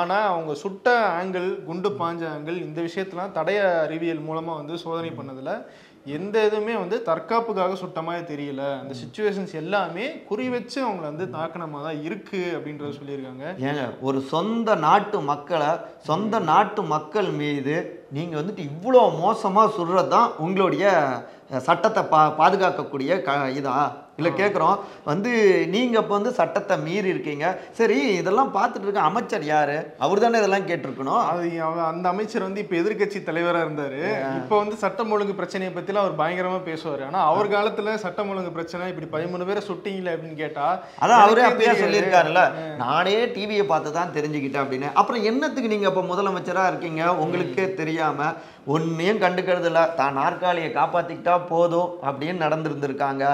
ஆனா 0.00 0.18
அவங்க 0.32 0.52
சுட்ட 0.64 0.96
ஆங்கிள் 1.18 1.48
குண்டு 1.70 1.90
பாஞ்ச 2.02 2.22
ஆங்கிள் 2.34 2.62
இந்த 2.66 2.78
விஷயத்தெல்லாம் 2.88 3.36
தடய 3.38 3.60
அறிவியல் 3.86 4.26
மூலமா 4.28 4.52
வந்து 4.60 4.76
சோதனை 4.84 5.12
பண்ணதுல 5.20 5.52
எந்த 6.16 6.36
இதுவுமே 6.48 6.74
வந்து 6.80 6.96
தற்காப்புக்காக 7.08 7.74
சுட்ட 7.80 8.00
மாதிரி 8.06 8.22
தெரியல. 8.30 8.62
அந்த 8.82 8.94
சுச்சுவேஷன்ஸ் 9.00 9.52
எல்லாமே 9.60 10.06
குறி 10.30 10.46
வச்சு 10.54 10.78
அவங்கள 10.84 11.04
வந்து 11.10 11.26
தாக்கினமா 11.36 11.80
தான் 11.86 12.00
இருக்கு 12.06 12.40
அப்படின்றத 12.56 12.90
சொல்லியிருக்காங்க. 12.98 13.44
ஏங்க 13.68 13.84
ஒரு 14.00 14.20
சொந்த 14.32 14.74
நாட்டு 14.86 15.20
மக்களை 15.30 15.70
சொந்த 16.08 16.40
நாட்டு 16.50 16.82
மக்கள் 16.94 17.30
மீது 17.42 17.76
நீங்கள் 18.16 18.40
வந்துட்டு 18.40 18.64
இவ்வளோ 18.70 19.02
மோசமாக 19.20 19.74
சுடுறது 19.76 20.12
தான் 20.16 20.32
உங்களுடைய 20.46 20.86
சட்டத்தை 21.68 22.02
பா 22.12 22.20
பாதுகாக்கக்கூடிய 22.40 23.22
க 23.28 23.32
இதா? 23.60 23.76
இல்லை 24.18 24.30
கேட்குறோம் 24.40 24.76
வந்து 25.10 25.30
நீங்கள் 25.74 26.00
இப்போ 26.02 26.14
வந்து 26.16 26.32
சட்டத்தை 26.38 26.74
மீறி 26.86 27.08
இருக்கீங்க. 27.12 27.46
சரி 27.78 27.96
இதெல்லாம் 28.20 28.50
பார்த்துட்டு 28.56 28.86
இருக்க 28.86 29.08
அமைச்சர் 29.10 29.44
யார்? 29.50 29.72
அவர் 30.04 30.22
தானே 30.24 30.40
இதெல்லாம் 30.42 30.66
கேட்டிருக்கணும். 30.70 31.22
அது 31.30 31.46
அந்த 31.90 32.06
அமைச்சர் 32.12 32.46
வந்து 32.46 32.62
இப்ப 32.64 32.76
எதிர்க்கட்சி 32.80 33.20
தலைவரா 33.28 33.62
இருந்தாரு. 33.66 34.02
இப்ப 34.40 34.54
வந்து 34.62 34.76
சட்டம் 34.84 35.12
ஒழுங்கு 35.16 35.38
பிரச்சனையை 35.40 35.70
பத்திலாம் 35.78 36.04
அவர் 36.04 36.20
பயங்கரமா 36.22 36.60
பேசுவாரு. 36.70 37.02
ஆனா 37.08 37.22
அவர் 37.30 37.52
காலத்துல 37.56 37.96
சட்டம் 38.04 38.30
ஒழுங்கு 38.34 38.52
பிரச்சனை 38.58 38.90
இப்படி 38.92 39.08
பதிமூணு 39.16 39.48
பேரை 39.50 39.64
சுட்டீங்களே 39.70 40.14
அப்படின்னு 40.14 40.40
கேட்டா 40.44 40.66
அதான் 41.02 41.24
அவரே 41.24 41.48
தெரியாது. 41.56 41.82
சொல்லியிருக்காருல்ல. 41.84 42.44
நானே 42.84 43.18
டிவியை 43.36 43.66
பார்த்து 43.72 43.98
தான் 43.98 44.14
தெரிஞ்சுக்கிட்டேன் 44.18 44.64
அப்படின்னு. 44.64 44.90
அப்புறம் 45.00 45.26
என்னத்துக்கு 45.32 45.74
நீங்க 45.74 45.88
இப்போ 45.92 46.04
முதலமைச்சரா 46.12 46.66
இருக்கீங்க? 46.72 47.02
உங்களுக்கே 47.24 47.66
தெரியாம 47.82 48.32
ஒன்னையும் 48.74 49.20
கண்டுக்கிறது 49.22 49.68
இல்ல 49.68 49.80
தான் 49.98 50.18
நாற்காலியை 50.18 50.68
காப்பாத்திக்கிட்டா 50.76 51.34
போதும் 51.52 51.88
அப்படின்னு 52.08 52.44
நடந்திருந்திருக்காங்க. 52.44 53.24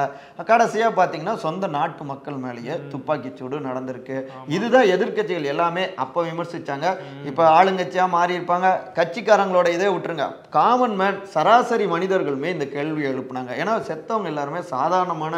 கடைசியா 0.69 0.89
பார்த்தீங்கன்னா 0.97 1.35
சொந்த 1.45 1.67
நாட்டு 1.75 2.03
மக்கள் 2.11 2.41
மேலேயே 2.43 2.75
துப்பாக்கி 2.93 3.29
சூடு 3.39 3.59
நடந்திருக்கு. 3.67 4.17
இதுதான் 4.57 4.91
எதிர்க்கட்சிகள் 4.95 5.49
எல்லாமே 5.53 5.85
அப்போ 6.05 6.21
விமர்சிச்சாங்க. 6.29 6.87
இப்போ 7.31 7.43
ஆளுங்கட்சியா 7.59 8.05
மாறி 8.15 8.33
இருப்பாங்க. 8.39 8.69
கட்சிக்காரங்களோட 8.99 9.69
இதே 9.77 9.89
விட்டுருங்க. 9.93 10.27
காமன் 10.57 10.97
மேன் 11.01 11.19
சராசரி 11.35 11.87
மனிதர்களுமே 11.95 12.49
இந்த 12.57 12.67
கேள்வி 12.75 13.03
எழுப்புனாங்க. 13.13 13.55
ஏன்னா 13.63 13.75
செத்தவங்க 13.89 14.31
எல்லாருமே 14.33 14.61
சாதாரணமான 14.75 15.35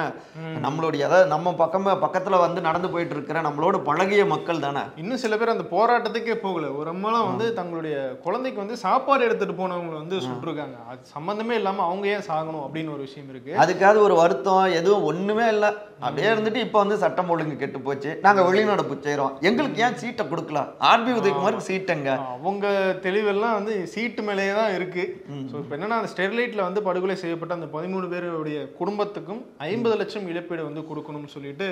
நம்மளுடைய 0.67 1.05
அதாவது 1.09 1.31
நம்ம 1.35 1.55
பக்கமே 1.63 1.95
பக்கத்துல 2.07 2.41
வந்து 2.47 2.61
நடந்து 2.69 2.91
போயிட்டு 2.95 3.17
இருக்கிற 3.17 3.39
நம்மளோட 3.49 3.79
பழகிய 3.91 4.25
மக்கள் 4.35 4.65
தானே. 4.67 4.85
இன்னும் 5.05 5.23
சில 5.27 5.37
பேர் 5.43 5.55
அந்த 5.55 5.67
போராட்டத்துக்கே 5.77 6.37
போகல. 6.47 6.73
ஒரு 6.81 6.91
அம்மாலாம் 6.95 7.29
வந்து 7.31 7.49
தங்களுடைய 7.61 7.97
குழந்தைக்கு 8.27 8.63
வந்து 8.65 8.79
சாப்பாடு 8.87 9.25
எடுத்துட்டு 9.29 9.57
போனவங்க 9.63 9.97
வந்து 10.03 10.19
சுட்டிருக்காங்க. 10.27 10.77
அது 10.91 11.01
சம்பந்தமே 11.17 11.57
இல்லாம 11.63 11.87
அவங்க 11.91 12.07
ஏன் 12.17 12.29
சாகணும் 12.31 12.65
அப்படின்னு 12.67 12.95
ஒரு 12.97 13.05
விஷயம் 13.09 13.31
இருக்கு. 13.35 13.55
அதுக்காவது 13.65 14.07
ஒரு 14.09 14.15
வருத்தம் 14.23 14.77
எதுவும் 14.81 15.07
ஒண்ணுமே 15.21 15.47
இல்லை. 15.55 15.71
அப்படியே 16.05 16.29
இருந்துட்டு 16.33 16.61
இப்போ 16.67 16.79
வந்து 16.83 16.97
சட்டம் 17.03 17.31
ஒழுங்கு 17.33 17.57
கெட்டு 17.63 17.79
போச்சு. 17.87 18.11
நாங்க 18.27 18.41
வெளிநடப்பு 18.49 18.95
செய்றோம் 19.07 19.33
எங்களுக்கு 19.49 19.83
ஏன் 19.87 19.99
சீட்டை 20.03 20.25
கொடுக்கல 20.31 20.61
ஆர்பி 20.91 21.13
உதயகுமாருக்கு 21.19 21.69
சீட்டுங்க 21.71 22.11
அவங்க 22.35 22.67
தெளிவெல்லாம் 23.07 23.57
வந்து 23.59 23.75
சீட்டு 23.95 24.23
மேலேயே 24.29 24.55
தான் 24.61 24.75
இருக்கு. 24.77 25.05
ஸோ 25.51 25.55
இப்போ 25.63 25.75
என்னன்னா 25.77 25.99
அந்த 26.01 26.11
ஸ்டெர்லைட்ல 26.13 26.63
வந்து 26.69 26.83
படுகொலை 26.89 27.17
செய்யப்பட்ட 27.23 27.59
அந்த 27.59 27.69
பதிமூணு 27.75 28.09
பேருடைய 28.13 28.61
குடும்பத்துக்கும் 28.81 29.43
ஐம்பது 29.69 29.99
லட்சம் 30.03 30.29
இழப்பீடு 30.33 30.69
வந்து 30.69 30.85
கொடுக்கணும்னு 30.91 31.35
சொல்லிட்டு 31.35 31.69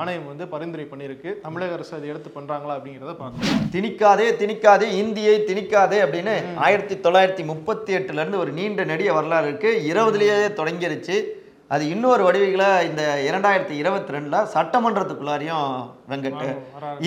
ஆணையம் 0.00 0.28
வந்து 0.32 0.46
பரிந்துரை 0.54 0.86
பண்ணியிருக்கு. 0.92 1.30
தமிழக 1.46 1.78
அரசு 1.78 1.94
அதை 1.98 2.10
எடுத்து 2.14 2.32
பண்றாங்களா 2.38 2.76
அப்படிங்கிறத 2.78 3.16
பார்க்கணும் 3.22 3.72
திணிக்காதே 3.76 4.28
திணிக்காதே 4.42 4.90
இந்தியை 5.02 5.36
திணிக்காதே 5.50 6.00
அப்படின்னு 6.06 6.36
ஆயிரத்தி 6.66 6.96
தொள்ளாயிரத்தி 7.06 7.46
முப்பத்தி 7.52 7.92
எட்டுல 8.00 8.22
இருந்து 8.22 8.42
ஒரு 8.44 8.52
நீண்ட 8.60 8.84
நெடிய 8.92 9.12
வரலாறு 9.18 9.48
இருக்கு. 9.50 9.72
இருபதுலயே 9.92 10.36
தொடங்கிருச்சு. 10.60 11.18
அது 11.70 11.84
இன்னொரு 11.88 12.22
வடிவில 12.24 12.66
இந்த 12.82 13.02
இரண்டாயிரத்தி 13.28 13.74
இருபத்தி 13.74 14.12
ரெண்டில் 14.12 14.50
சட்டமன்றத்துக்குள்ளாரையும் 14.52 15.72
வெங்கட். 16.10 16.44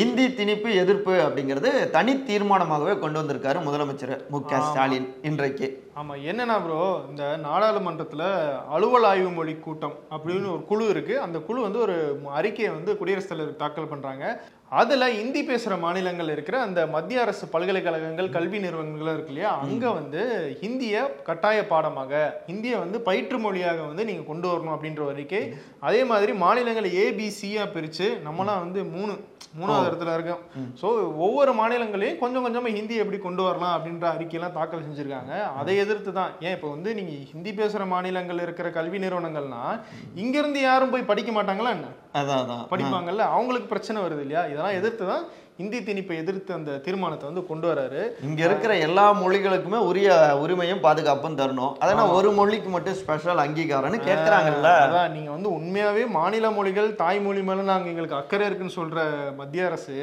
இந்தி 0.01 0.25
திணிப்பு 0.39 0.69
எதிர்ப்பு 0.81 1.13
அப்படிங்கிறது 1.25 1.69
தனி 1.95 2.13
தீர்மானமாகவே 2.27 2.93
கொண்டு 3.03 3.19
வந்திருக்காரு 3.21 3.59
முதலமைச்சர் 3.67 4.13
மு 4.33 4.39
க 4.51 4.61
ஸ்டாலின் 4.67 5.07
இன்றைக்கு. 5.29 5.69
ஆமா 6.01 6.13
என்னன்னா 6.31 6.55
ப்ரோ 6.65 6.79
இந்த 7.09 7.23
நாடாளுமன்றத்துல 7.47 8.23
அலுவல் 8.75 9.07
ஆய்வு 9.09 9.31
மொழி 9.37 9.53
கூட்டம் 9.65 9.95
அப்படின்னு 10.13 10.53
ஒரு 10.55 10.63
குழு 10.69 10.85
இருக்கு. 10.93 11.15
அந்த 11.25 11.37
குழு 11.47 11.59
வந்து 11.67 11.79
ஒரு 11.85 11.95
அறிக்கையை 12.39 12.71
வந்து 12.77 12.91
குடியரசுத் 12.99 13.33
தலைவர் 13.33 13.61
தாக்கல் 13.63 13.91
பண்றாங்க. 13.93 14.25
அதுல 14.81 15.07
இந்தி 15.21 15.41
பேசுற 15.47 15.73
மாநிலங்கள் 15.79 16.29
இருக்கிற 16.33 16.55
அந்த 16.65 16.81
மத்திய 16.93 17.23
அரசு 17.23 17.45
பல்கலைக்கழகங்கள் 17.53 18.29
கல்வி 18.35 18.59
நிறுவனங்கள் 18.65 19.13
இருக்கு 19.13 19.33
இல்லையா? 19.33 19.49
அங்க 19.63 19.85
வந்து 19.97 20.21
ஹிந்திய 20.61 21.01
கட்டாய 21.29 21.57
பாடமாக 21.71 22.21
ஹிந்தியை 22.49 22.77
வந்து 22.83 22.97
பயிற்று 23.09 23.39
மொழியாக 23.45 23.79
வந்து 23.89 24.05
நீங்க 24.09 24.23
கொண்டு 24.29 24.47
வரணும் 24.51 24.75
அப்படின்ற 24.75 25.09
அறிக்கை. 25.13 25.41
அதே 25.87 26.01
மாதிரி 26.11 26.33
மாநிலங்கள் 26.45 26.87
ஏபிசியா 27.03 27.65
பிரிச்சு 27.75 28.07
நம்மலாம் 28.27 28.63
வந்து 28.65 28.79
மூணு 28.93 29.13
மூணாவது 29.59 29.87
இடத்துல 29.89 30.13
இருக்கோம் 30.15 30.41
ஸோ 30.81 30.87
ஒவ்வொரு 31.25 31.51
மாநிலங்களையும் 31.57 32.19
கொஞ்சம் 32.19 32.45
கொஞ்சமா 32.45 32.69
ஹிந்தி 32.75 32.95
எப்படி 33.01 33.17
கொண்டு 33.19 33.41
வரலாம் 33.47 33.73
அப்படின்ற 33.75 34.05
அறிக்கையெல்லாம் 34.11 34.55
தாக்கல் 34.57 34.85
செஞ்சிருக்காங்க. 34.85 35.31
அதை 35.59 35.73
எதிர்த்து 35.83 36.11
தான். 36.11 36.31
ஏன் 36.45 36.55
இப்போ 36.57 36.69
வந்து 36.75 36.89
நீங்க 36.99 37.13
ஹிந்தி 37.31 37.51
பேசுற 37.57 37.85
மாநிலங்கள் 37.93 38.43
இருக்கிற 38.45 38.69
கல்வி 38.77 38.99
நிறுவனங்கள்னா 39.05 39.63
இங்க 40.23 40.35
இருந்து 40.41 40.61
யாரும் 40.61 40.93
போய் 40.93 41.09
படிக்க 41.11 41.31
மாட்டாங்களா 41.31 41.73
என்ன? 41.77 41.89
அதான் 42.19 42.41
அதான். 42.43 42.63
படிப்பாங்கல்ல? 42.71 43.25
அவங்களுக்கு 43.35 43.71
பிரச்சனை 43.73 43.99
வருது 44.05 44.23
இல்லையா? 44.25 44.43
இதெல்லாம் 44.51 44.79
எதிர்த்து 44.79 45.05
தான் 45.11 45.25
இந்தி 45.61 45.79
திணிப்பை 45.87 46.15
எதிர்த்து 46.23 46.51
அந்த 46.57 46.77
தீர்மானத்தை 46.85 47.25
வந்து 47.29 47.43
கொண்டு 47.49 47.67
வராரு. 47.71 48.01
இங்க 48.27 48.41
இருக்கிற 48.47 48.71
எல்லா 48.87 49.05
மொழிகளுக்குமே 49.21 49.81
உரிய 49.89 50.09
உரிமையும் 50.43 50.83
பாதுகாப்பும் 50.87 51.39
தரணும். 51.41 51.73
அதனால் 51.83 52.15
ஒரு 52.19 52.31
மொழிக்கு 52.39 52.69
மட்டும் 52.75 52.99
ஸ்பெஷல் 53.01 53.43
அங்கீகாரம்னு 53.45 53.99
கேட்குறாங்கல்ல 54.09 54.69
அதான் 54.85 55.13
நீங்க 55.17 55.31
வந்து 55.37 55.49
உண்மையாவே 55.57 56.05
மாநில 56.19 56.51
மொழிகள் 56.59 56.89
தாய்மொழி 57.01 57.43
மேல 57.49 57.67
நாங்க 57.73 57.91
எங்களுக்கு 57.93 58.19
அக்கறை 58.21 58.45
இருக்குன்னு 58.47 58.79
சொல்ற 58.79 58.99
மத்திய 59.41 59.69
அரசு 59.71 59.97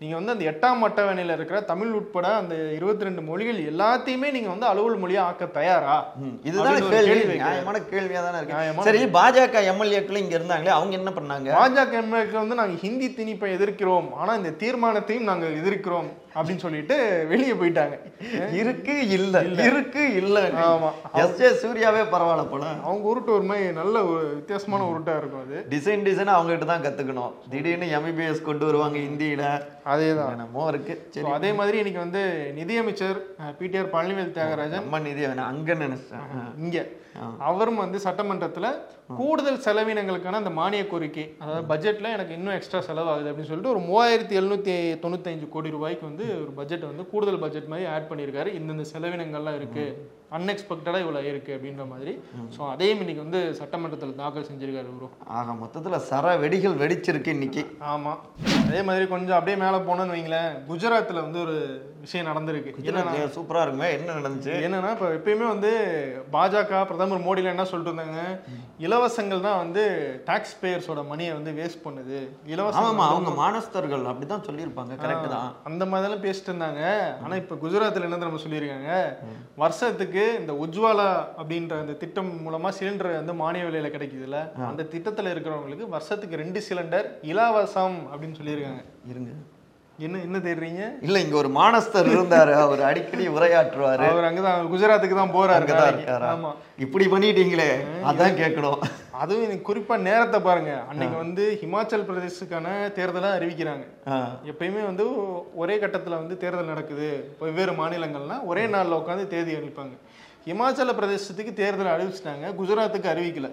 நீங்க 0.00 0.14
வந்து 0.16 0.32
அந்த 0.32 0.44
எட்டாம் 0.50 0.82
அட்டவணையில 0.86 1.34
இருக்கிற 1.36 1.58
தமிழ் 1.60 1.92
உட்பட 1.98 2.26
அந்த 2.34 2.54
இருபத்தி 2.78 3.06
ரெண்டு 3.06 3.22
மொழிகள் 3.22 3.60
எல்லாத்தையுமே 3.70 4.28
நீங்க 4.34 4.48
வந்து 4.48 4.66
அலுவல் 4.66 4.98
மொழியா 5.02 5.22
ஆக்க 5.28 5.46
தயாரா? 5.46 5.94
இதுதான் 6.48 6.78
கேள்வி. 6.90 7.36
நியாயமான 7.38 7.80
கேள்வியா 7.92 8.20
தானே 8.26 8.40
இருக்கு. 8.40 8.84
சரி 8.88 9.00
பாஜக 9.18 9.62
எம்எல்ஏக்கள் 9.72 10.20
இங்க 10.22 10.38
இருந்தாங்களே 10.38 10.76
அவங்க 10.78 10.94
என்ன 11.00 11.12
பண்ணாங்க? 11.18 11.48
பாஜக 11.60 11.96
எம்எல்ஏக்கு 12.02 12.38
வந்து 12.42 12.60
நாங்க 12.60 12.76
ஹிந்தி 12.84 13.08
திணிப்பை 13.18 13.50
எதிர்க்கிறோம். 13.56 14.10
ஆனா 14.14 14.34
இந்த 14.34 14.52
தீர்மானத்தையும் 14.62 15.30
நாங்க 15.30 15.46
எதிர்க்கிறோம். 15.60 16.10
அப்படின்னு 16.36 16.56
சொல்லிட்டு 16.56 17.26
வெளியே 17.28 17.52
போயிட்டாங்க. 17.52 17.96
இருக்கு 18.52 19.08
இல்ல. 19.08 19.42
இருக்கு 19.42 20.14
இல்ல. 20.14 20.40
ஆமா. 20.66 20.90
எஸ் 21.12 21.36
ஜே 21.36 21.48
சூர்யாவே 21.48 22.02
பரவாயில்ல 22.12 22.50
போல. 22.50 22.66
அவங்க 22.82 23.08
உருட்டு 23.10 23.30
ஒரு 23.30 23.42
மாதிரி 23.42 23.72
நல்ல 23.72 24.04
ஒரு 24.04 24.26
வித்தியாசமான 24.34 24.84
உருட்டா 24.84 25.16
இருக்கும் 25.16 25.40
அது. 25.40 25.66
டிசைன் 25.70 26.04
டிசைன் 26.08 26.24
அவங்க 26.26 26.56
கிட்ட 26.56 26.64
தான் 26.64 26.82
கத்துக்கணும். 26.82 27.32
திடீர்னு 27.50 27.86
எம்பிபிஎஸ் 27.98 28.42
கொண்டு 28.42 28.64
வருவாங்க 28.64 28.98
ஹிந்தியில 28.98 29.44
அதேதான். 29.84 30.30
என்னமோ 30.30 30.68
இருக்கு. 30.68 31.06
சரி. 31.10 31.26
அதே 31.30 31.52
மாதிரி 31.52 31.76
இன்னைக்கு 31.76 32.00
வந்து 32.00 32.52
நிதியமைச்சர் 32.54 33.20
பிடிஆர் 33.60 33.94
பழனிவேல் 33.94 34.36
தியாகராஜன். 34.36 34.80
நம்ம 34.80 34.98
நிதி 34.98 35.24
அங்க 35.24 35.74
நினைச்சேன். 35.74 36.26
இங்க. 36.58 36.86
அவரும் 37.38 37.76
வந்து 37.76 37.98
சட்டமன்றத்துல 37.98 38.66
கூடுதல் 39.16 39.64
செலவினங்களுக்கான 39.64 40.32
அந்த 40.32 40.50
மானிய 40.50 40.86
கோரிக்கை 40.86 41.34
அதாவது 41.38 41.62
பட்ஜெட்ல 41.74 42.12
எனக்கு 42.12 42.34
இன்னும் 42.34 42.54
எக்ஸ்ட்ரா 42.54 42.80
செலவாகுது 42.80 43.30
அப்படின்னு 43.30 43.50
சொல்லிட்டு 43.52 43.74
ஒரு 43.74 43.80
மூவாயிரத்தி 43.80 44.36
எழுநூத்தி 44.40 44.74
தொண்ணூத்தஞ்சு 45.04 45.48
கோடி 45.48 45.70
ரூபாய்க்கு 45.70 46.06
வந்து 46.06 46.40
ஒரு 46.40 46.50
பட்ஜெட் 46.50 46.84
வந்து 46.84 47.06
கூடுதல் 47.06 47.38
பட்ஜெட் 47.38 47.64
மாதிரி 47.64 47.88
ஆட் 47.88 48.10
பண்ணியிருக்காரு. 48.10 48.50
இந்தந்த 48.58 48.84
செலவினங்கள்லாம் 48.92 49.54
இருக்கு. 49.54 50.10
அன்எக்ஸ்பெக்டடா 50.36 50.98
இவ்வளவு 51.02 51.28
இருக்கு 51.30 51.50
அப்படின்ற 51.56 51.84
மாதிரி. 51.90 52.12
ஸோ 52.54 52.60
அதையும் 52.72 53.02
இன்னைக்கு 53.02 53.24
வந்து 53.24 53.40
சட்டமன்றத்தில் 53.58 54.16
தாக்கல் 54.20 54.46
செஞ்சிருக்காரு 54.48 54.94
ப்ரோ 54.98 55.08
ஆக 55.38 55.52
மொத்தத்துல 55.62 55.98
சர 56.10 56.32
வெடிகள் 56.44 56.80
வெடிச்சிருக்கு 56.82 57.34
இன்னைக்கு. 57.36 57.62
ஆமா. 57.92 58.14
அதே 58.68 58.80
மாதிரி 58.88 59.04
கொஞ்சம் 59.12 59.36
அப்படியே 59.38 59.58
மேல 59.64 59.76
போனோம்னு 59.88 60.14
வைங்களேன் 60.16 60.50
குஜராத்ல 60.70 61.22
வந்து 61.26 61.40
ஒரு 61.44 61.56
விஷயம் 62.04 62.28
நடந்திருக்கு. 62.30 62.72
என்னன்னா 62.88 63.12
சூப்பரா 63.36 63.62
இருக்குமே 63.64 63.88
என்ன 63.98 64.16
நடந்துச்சு? 64.18 64.52
என்னன்னா 64.66 64.90
இப்போ 64.96 65.08
எப்பயுமே 65.18 65.46
வந்து 65.52 65.70
பாஜக 66.34 66.82
பிரதமர் 66.90 67.24
மோடிலாம் 67.26 67.54
என்ன 67.54 67.68
சொல்லிட்டு 67.70 67.92
இருந்தாங்க 67.92 68.20
இலவசங்கள் 68.86 69.46
தான் 69.46 69.60
வந்து 69.62 69.84
டாக்ஸ் 70.28 70.56
பேயர்ஸோட 70.62 71.00
மணியை 71.12 71.32
வந்து 71.38 71.52
வேஸ்ட் 71.60 71.84
பண்ணுது. 71.86 72.18
இலவசம் 72.54 72.82
ஆமாமா 72.82 73.06
அவங்க 73.12 73.32
மானஸ்தர்கள் 73.42 74.10
அப்படிதான் 74.10 74.46
சொல்லியிருப்பாங்க 74.48 75.00
கரெக்ட் 75.04 75.32
தான். 75.36 75.48
அந்த 75.70 75.84
மாதிரிலாம் 75.92 76.24
பேசிட்டு 76.26 76.50
இருந்தாங்க. 76.52 76.82
ஆனா 77.24 77.36
இப்ப 77.42 77.58
குஜராத்ல 77.64 78.08
என்ன 78.08 78.22
நம்ம 78.26 78.42
சொல்லியிருக்காங்க? 78.44 78.92
வருஷத்துக்கு 79.64 80.15
இந்த 80.24 80.52
உஜ்வாலா 80.52 81.08
அப்படின்ற 81.38 81.80
அந்த 81.80 81.92
திட்டம் 81.92 82.30
மூலமா 82.46 82.68
சிலிண்டர் 82.80 83.14
வந்து 83.14 83.34
மானிய 83.34 83.64
விலையில 83.64 83.90
கிடைக்குதுல்ல. 83.90 84.52
அந்த 84.66 84.82
திட்டத்துல 84.82 85.26
இருக்கிறவங்களுக்கு 85.26 85.88
வருஷத்துக்கு 85.88 86.36
ரெண்டு 86.36 86.62
சிலிண்டர் 86.68 87.04
இலவசம் 87.22 87.98
அப்படின்னு 88.12 88.34
சொல்லியிருக்காங்க. 88.42 88.84
இருங்க. 89.08 89.30
என்ன 89.98 90.18
என்ன 90.18 90.38
தேடுறீங்க? 90.38 90.92
இல்ல 91.00 91.20
இங்க 91.20 91.36
ஒரு 91.36 91.48
மானஸ்தர் 91.48 92.10
இருந்தாரு. 92.16 92.52
அவர் 92.52 92.82
அடிக்கடி 92.82 93.28
உரையாற்றுவாரு. 93.28 94.08
அவர் 94.08 94.34
அங்கதான் 94.34 94.70
குஜராத்துக்கு 94.72 95.14
தான் 95.14 95.34
போறாரு? 95.34 96.04
ஆமா. 96.22 96.54
இப்படி 96.78 97.06
பண்ணிட்டீங்களே. 97.06 97.70
அதான் 98.04 98.38
கேட்கணும் 98.42 98.82
அதுவும் 99.22 99.44
எனக்கு 99.46 99.66
குறிப்பா 99.68 99.96
நேரத்தை 100.06 100.38
பாருங்க. 100.40 100.72
அன்னைக்கு 100.90 101.16
வந்து 101.16 101.44
ஹிமாச்சல் 101.62 102.06
பிரதேசத்துக்கான 102.08 102.68
தேர்தலை 102.98 103.30
அறிவிக்கிறாங்க. 103.38 103.84
எப்பயுமே 104.50 104.82
வந்து 104.90 105.04
ஒரே 105.62 105.76
கட்டத்துல 105.84 106.20
வந்து 106.22 106.36
தேர்தல் 106.44 106.72
நடக்குது. 106.72 107.08
வெவ்வேறு 107.44 107.74
மாநிலங்கள்னா 107.82 108.38
ஒரே 108.52 108.64
நாள்ல 108.74 109.00
உட்காந்து 109.02 109.26
தேதி 109.34 109.58
அறிவிப்பாங்க 109.58 109.96
இமாச்சல 110.50 110.90
பிரதேசத்துக்கு 110.98 111.52
தேர்தல் 111.60 111.90
அறிவிச்சிட்டாங்க. 111.92 112.46
குஜராத்துக்கு 112.58 113.08
அறிவிக்கல. 113.12 113.48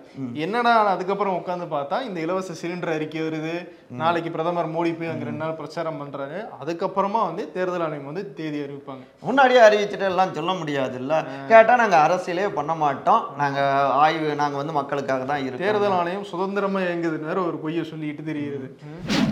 என்னடா 0.46 0.74
அதுக்கப்புறம் 0.92 1.38
உட்காந்து 1.40 1.66
பார்த்தா 1.72 1.98
இந்த 2.08 2.20
இலவச 2.26 2.56
சிலிண்டர் 2.60 2.94
அறிக்கை 2.96 3.22
வருது. 3.28 3.54
நாளைக்கு 4.02 4.30
பிரதமர் 4.36 4.70
மோடி 4.74 4.92
போய் 4.98 5.12
அங்க 5.14 5.26
ரெண்டு 5.30 5.44
நாள் 5.44 5.58
பிரச்சாரம் 5.62 6.00
பண்றாரு. 6.02 6.38
அதுக்கப்புறமா 6.64 7.22
வந்து 7.30 7.46
தேர்தல் 7.56 7.86
ஆணையம் 7.86 8.10
வந்து 8.12 8.24
தேதி 8.40 8.60
அறிவிப்பாங்க. 8.66 9.04
முன்னாடியே 9.30 9.62
அறிவிச்சுட்டு 9.68 10.08
எல்லாம் 10.12 10.36
சொல்ல 10.38 10.54
முடியாது 10.62 10.98
இல்ல 11.04 11.14
கேட்டா 11.54 11.76
நாங்க 11.82 11.98
அரசியலே 12.06 12.46
பண்ண 12.60 12.76
மாட்டோம். 12.84 13.24
நாங்க 13.42 13.60
ஆய்வு 14.04 14.30
நாங்க 14.44 14.58
வந்து 14.62 14.78
மக்களுக்காக 14.80 15.26
தான் 15.32 15.44
இருக்கோம். 15.46 15.66
தேர்தல் 15.66 15.98
ஆணையம் 16.00 16.30
சுதந்திரமா 16.34 16.82
இயங்குதுன்னு 16.86 17.48
ஒரு 17.50 17.60
பொய்யை 17.66 17.86
சொல்லிட்டு 17.94 18.30
தெரியுது 18.32 18.70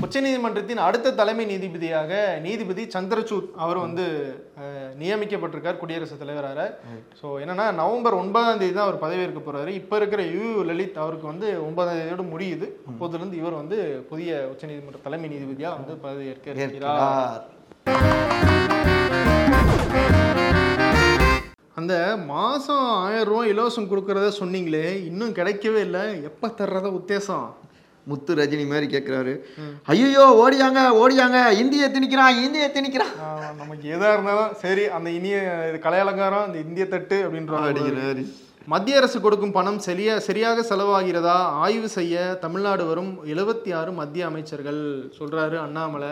உச்சநீதிமன்றத்தின் 0.06 0.86
அடுத்த 0.88 1.16
தலைமை 1.22 1.44
நீதிபதியாக 1.54 2.12
நீதிபதி 2.48 2.84
சந்திரசூட் 2.98 3.50
அவர் 3.64 3.80
வந்து 3.86 4.08
நியமிக்கப்பட்டிருக்கார் 5.04 5.82
குடியரசுத் 5.82 6.22
தலைவராக 6.22 6.60
ஸோ 7.20 7.28
என்னன்னா 7.52 7.72
நவம்பர் 7.80 8.16
ஒன்பதாம் 8.20 8.60
தேதி 8.60 8.74
தான் 8.76 8.86
அவர் 8.88 9.00
பதவியேற்க 9.04 9.40
போறாரு. 9.46 9.72
இப்போ 9.80 9.96
இருக்கிற 10.00 10.22
யு 10.34 10.44
லலித் 10.68 11.00
அவருக்கு 11.04 11.26
வந்து 11.32 11.48
ஒன்பதாம் 11.68 11.98
தேதியோட 12.00 12.24
முடியுது. 12.34 12.68
அப்போதுலேருந்து 12.90 13.40
இவர் 13.40 13.58
வந்து 13.62 13.78
புதிய 14.12 14.38
உச்சநீதிமன்ற 14.52 15.00
தலைமை 15.08 15.30
நீதிபதியா 15.34 15.70
வந்து 15.78 15.94
பதவியேற்க 16.06 16.54
இருக்கிறார். 16.54 17.42
அந்த 21.80 21.96
மாசம் 22.32 22.86
ஆயிரம் 23.04 23.30
ரூபாய் 23.32 23.52
இலவசம் 23.54 23.90
கொடுக்கறத 23.92 24.32
சொன்னீங்களே 24.42 24.88
இன்னும் 25.10 25.36
கிடைக்கவே 25.42 25.82
இல்லை. 25.88 26.06
எப்ப 26.30 26.54
தர்றத 26.62 26.88
உத்தேசம்? 27.00 27.48
முத்து 28.10 28.32
ரஜினி 28.40 28.66
மாதிரி 28.70 28.88
கேக்குறாரு. 28.94 29.34
ஐயோ 29.94 30.24
ஓடியாங்க 30.44 30.84
ஓடியாங்க. 31.02 31.40
இந்திய 31.62 31.88
திணிக்கிறான் 31.96 32.40
இந்திய 32.46 32.68
திணிக்கிறான். 32.78 33.14
நமக்கு 33.62 33.86
எதா 33.96 34.14
இருந்தாலும் 34.16 34.54
சரி 34.64 34.86
அந்த 34.98 35.10
இனிய 35.18 35.38
இது 35.70 35.80
கலையலங்காரம் 35.88 36.48
இந்த 36.48 36.60
இந்திய 36.68 36.88
தட்டு 36.94 37.20
அப்படின்ற 37.26 37.60
அப்படிங்கிறாரு 37.66 38.26
மத்திய 38.72 38.98
அரசு 39.02 39.18
கொடுக்கும் 39.22 39.54
பணம் 39.56 39.78
சரியா 39.86 40.16
சரியாக 40.26 40.64
செலவாகிறதா 40.72 41.38
ஆய்வு 41.66 41.88
செய்ய 41.96 42.26
தமிழ்நாடு 42.44 42.84
வரும் 42.90 43.14
எழுபத்தி 43.34 43.70
ஆறு 43.78 43.92
மத்திய 44.00 44.28
அமைச்சர்கள் 44.32 44.82
சொல்றாரு 45.20 45.58
அண்ணாமலை. 45.64 46.12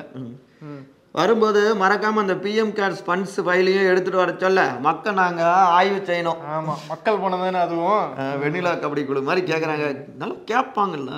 வரும்போது 1.19 1.61
மறக்காம 1.81 2.21
அந்த 2.23 2.35
பிஎம் 2.45 2.73
கேர்ஸ் 2.79 3.03
ஃபண்ட்ஸ் 3.05 3.37
ஃபைலையும் 3.45 3.87
எடுத்துட்டு 3.91 4.21
வர 4.21 4.33
சொல்ல 4.43 4.65
மக்கள் 4.87 5.19
நாங்க 5.21 5.43
ஆய்வு 5.77 5.99
செய்யணும். 6.09 6.41
ஆமா 6.55 6.73
மக்கள் 6.89 7.21
பணம் 7.23 7.45
தானே 7.45 7.59
அதுவும். 7.65 8.03
வெண்ணிலா 8.43 8.73
கபடி 8.83 9.03
குழு 9.05 9.27
மாதிரி 9.29 9.43
கேக்குறாங்க. 9.51 9.87
நல்லா 10.21 10.37
கேட்பாங்கல்ல 10.51 11.13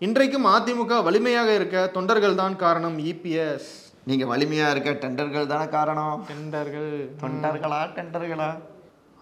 இன்றைக்கும் 0.00 0.46
அதிமுக 0.50 0.98
வலிமையாக 1.06 1.48
இருக்க 1.54 1.78
தொண்டர்கள் 1.96 2.34
தான் 2.34 2.54
காரணம் 2.56 2.98
இபிஎஸ் 3.10 3.70
நீங்க 4.08 4.24
வலிமையா 4.26 4.66
இருக்க 4.70 4.90
டெண்டர்கள் 5.02 5.50
தானே 5.50 5.66
காரணம். 5.74 6.20
தொண்டர்கள் 6.30 6.92
தொண்டர்களா 7.22 7.80
டெண்டர்களா? 7.96 8.48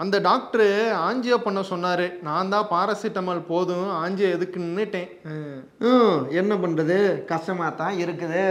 அந்த 0.01 0.17
டாக்டர் 0.21 0.67
ஆஞ்சியோ 1.07 1.37
பண்ண 1.39 1.61
சொன்னாரு 1.71 2.07
நான் 2.21 2.53
தான் 2.55 2.69
பாராசிட்டமால் 2.73 3.49
போதும் 3.49 3.89
ஆஞ்சியோ 4.03 4.29
எதுக்கு 4.37 4.59
நின்னுட்டேன். 4.61 5.09
ம். 5.33 5.59
ம், 5.89 6.21
என்ன 6.41 6.55
பண்றது? 6.65 6.99
கஷ்டமா 7.33 7.69
தான் 7.83 7.99
இருக்குது. 8.05 8.45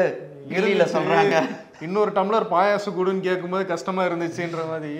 கில்லியில 0.52 0.86
சொல்றாங்க. 0.96 1.38
இன்னொரு 1.82 2.12
டம்ளர் 2.12 2.52
பாயாசம் 2.54 2.98
கொடுன்னு 3.00 3.28
கேட்கும்போது 3.30 3.66
கஷ்டமா 3.74 4.04
இருந்துச்சுன்ற 4.10 4.64
மாதிரி. 4.74 4.94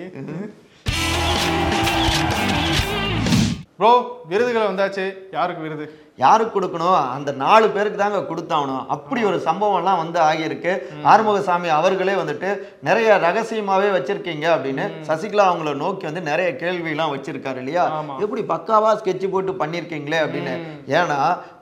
ப்ரோ 3.78 3.92
விருதுகள் 4.30 4.70
வந்தாச்சு. 4.70 5.06
யாருக்கு 5.32 5.62
விருது? 5.62 5.86
யாருக்கு 6.22 6.52
கொடுக்கணும்? 6.54 7.00
அந்த 7.16 7.30
நாலு 7.42 7.66
பேருக்கு 7.74 7.98
தாங்க 7.98 8.20
கொடுத்தாகணும். 8.30 8.84
அப்படி 8.94 9.20
ஒரு 9.24 9.38
சம்பவம்லாம் 9.44 10.00
வந்து 10.02 10.18
ஆகியிருக்கு. 10.28 10.72
ஆறுமுகசாமி 11.10 11.68
அவர்களே 11.78 12.14
வந்துட்டு 12.22 12.48
நிறைய 12.88 13.18
ரகசியமாவே 13.26 13.90
வச்சிருக்கீங்க 13.96 14.46
அப்படின்னு 14.54 14.86
சசிகலா 15.08 15.44
அவங்கள 15.50 15.74
நோக்கி 15.82 16.04
வந்து 16.08 16.22
நிறைய 16.30 16.50
கேள்விலாம் 16.62 17.12
வச்சிருக்காரு 17.14 17.60
இல்லையா. 17.64 17.84
எப்படி 18.24 18.42
பக்காவா 18.48 18.90
ஸ்கெட்ச் 19.00 19.30
போட்டு 19.34 19.52
பண்ணியிருக்கீங்களே 19.60 20.20
அப்படின்னு. 20.24 20.56
ஏன்னா 20.98 21.20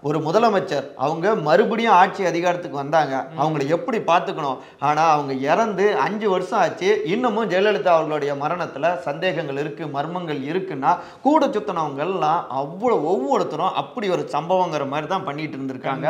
ஒரு 0.09 0.19
முதலமைச்சர் 0.27 0.87
அவங்க 1.05 1.35
மறுபடியும் 1.47 1.97
ஆட்சி 2.01 2.23
அதிகாரத்துக்கு 2.31 2.77
வந்தாங்க. 2.83 3.15
அவங்கள 3.41 3.63
எப்படி 3.77 3.99
பார்த்துக்கணும்? 4.11 4.59
ஆனா 4.89 5.05
அவங்க 5.15 5.33
இறந்து 5.53 5.87
அஞ்சு 6.07 6.27
வருஷம் 6.35 6.61
ஆச்சு. 6.65 6.91
இன்னமும் 7.15 7.51
ஜெயலலிதா 7.51 7.93
அவர்களுடைய 7.97 8.35
மரணத்துல 8.43 8.95
சந்தேகங்கள் 9.09 9.61
இருக்கு 9.65 9.85
மர்மங்கள் 9.97 10.41
இருக்குன்னா 10.51 10.93
கூட 11.29 11.47
சுத்தினவங்க 11.47 12.03
எல்லாம் 12.09 12.43
அவ்வளவு 12.61 13.07
ஒவ்வொருத்தரும் 13.13 13.75
அப்படி 13.83 14.09
ஒரு 14.17 14.25
சம்பவங்கிற 14.47 14.85
மாதிரி 14.95 15.07
தான் 15.13 15.29
பண்ணிட்டு 15.29 15.57
இருந்திருக்காங்க. 15.59 16.09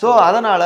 ஸோ 0.00 0.08
அதனால 0.28 0.62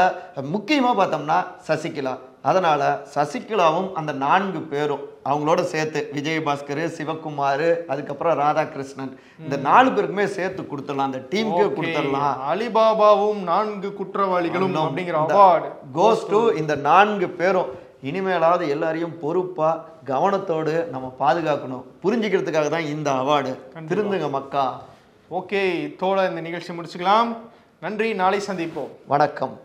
முக்கியமா 0.56 0.90
பார்த்தோம்னா 0.98 1.38
சசிகலா. 1.68 2.12
அதனால 2.50 2.82
சசிகலாவும் 3.14 3.88
அந்த 3.98 4.12
நான்கு 4.26 4.60
பேரும் 4.72 5.02
அவங்களோட 5.30 5.60
சேர்த்து 5.72 6.00
விஜயபாஸ்கர் 6.16 6.80
சிவகுமார் 6.96 7.66
அதுக்கப்புறம் 7.92 8.36
ராதாகிருஷ்ணன். 8.42 9.10
இந்த 9.44 9.56
நாலு 9.66 9.88
பேருக்குமே 9.96 10.26
சேர்த்து 10.36 10.62
கொடுத்துடலாம். 10.70 11.10
அந்த 11.10 11.20
டீமுக்கே. 11.32 11.66
கொடுத்துடலாம். 11.78 12.38
அலிபாபாவும் 12.52 13.42
நான்கு 13.50 13.90
குற்றவாளிகளும் 13.98 14.78
அப்படிங்கிற 14.84 15.18
அவார்டு. 15.24 15.70
கோஸ் 15.98 16.24
டு 16.32 16.40
இந்த 16.62 16.76
நான்கு 16.88 17.28
பேரும். 17.40 17.70
இனிமேலாவது 18.10 18.66
எல்லாரையும் 18.74 19.16
பொறுப்பா 19.24 19.70
கவனத்தோடு 20.12 20.76
நம்ம 20.94 21.06
பாதுகாக்கணும். 21.22 21.84
புரிஞ்சுக்கிறதுக்காக 22.04 22.70
தான் 22.76 22.88
இந்த 22.94 23.10
அவார்டு. 23.22 23.52
திருந்துங்க 23.90 24.30
மக்கா. 24.38 24.64
ஓகே 25.30 25.62
இத்தோட 25.86 26.28
இந்த 26.28 26.40
நிகழ்ச்சி 26.40 26.72
முடிச்சுக்கலாம். 26.72 27.36
நன்றி 27.80 28.14
நாளை 28.14 28.40
சந்திப்போம். 28.46 28.88
வணக்கம். 29.06 29.60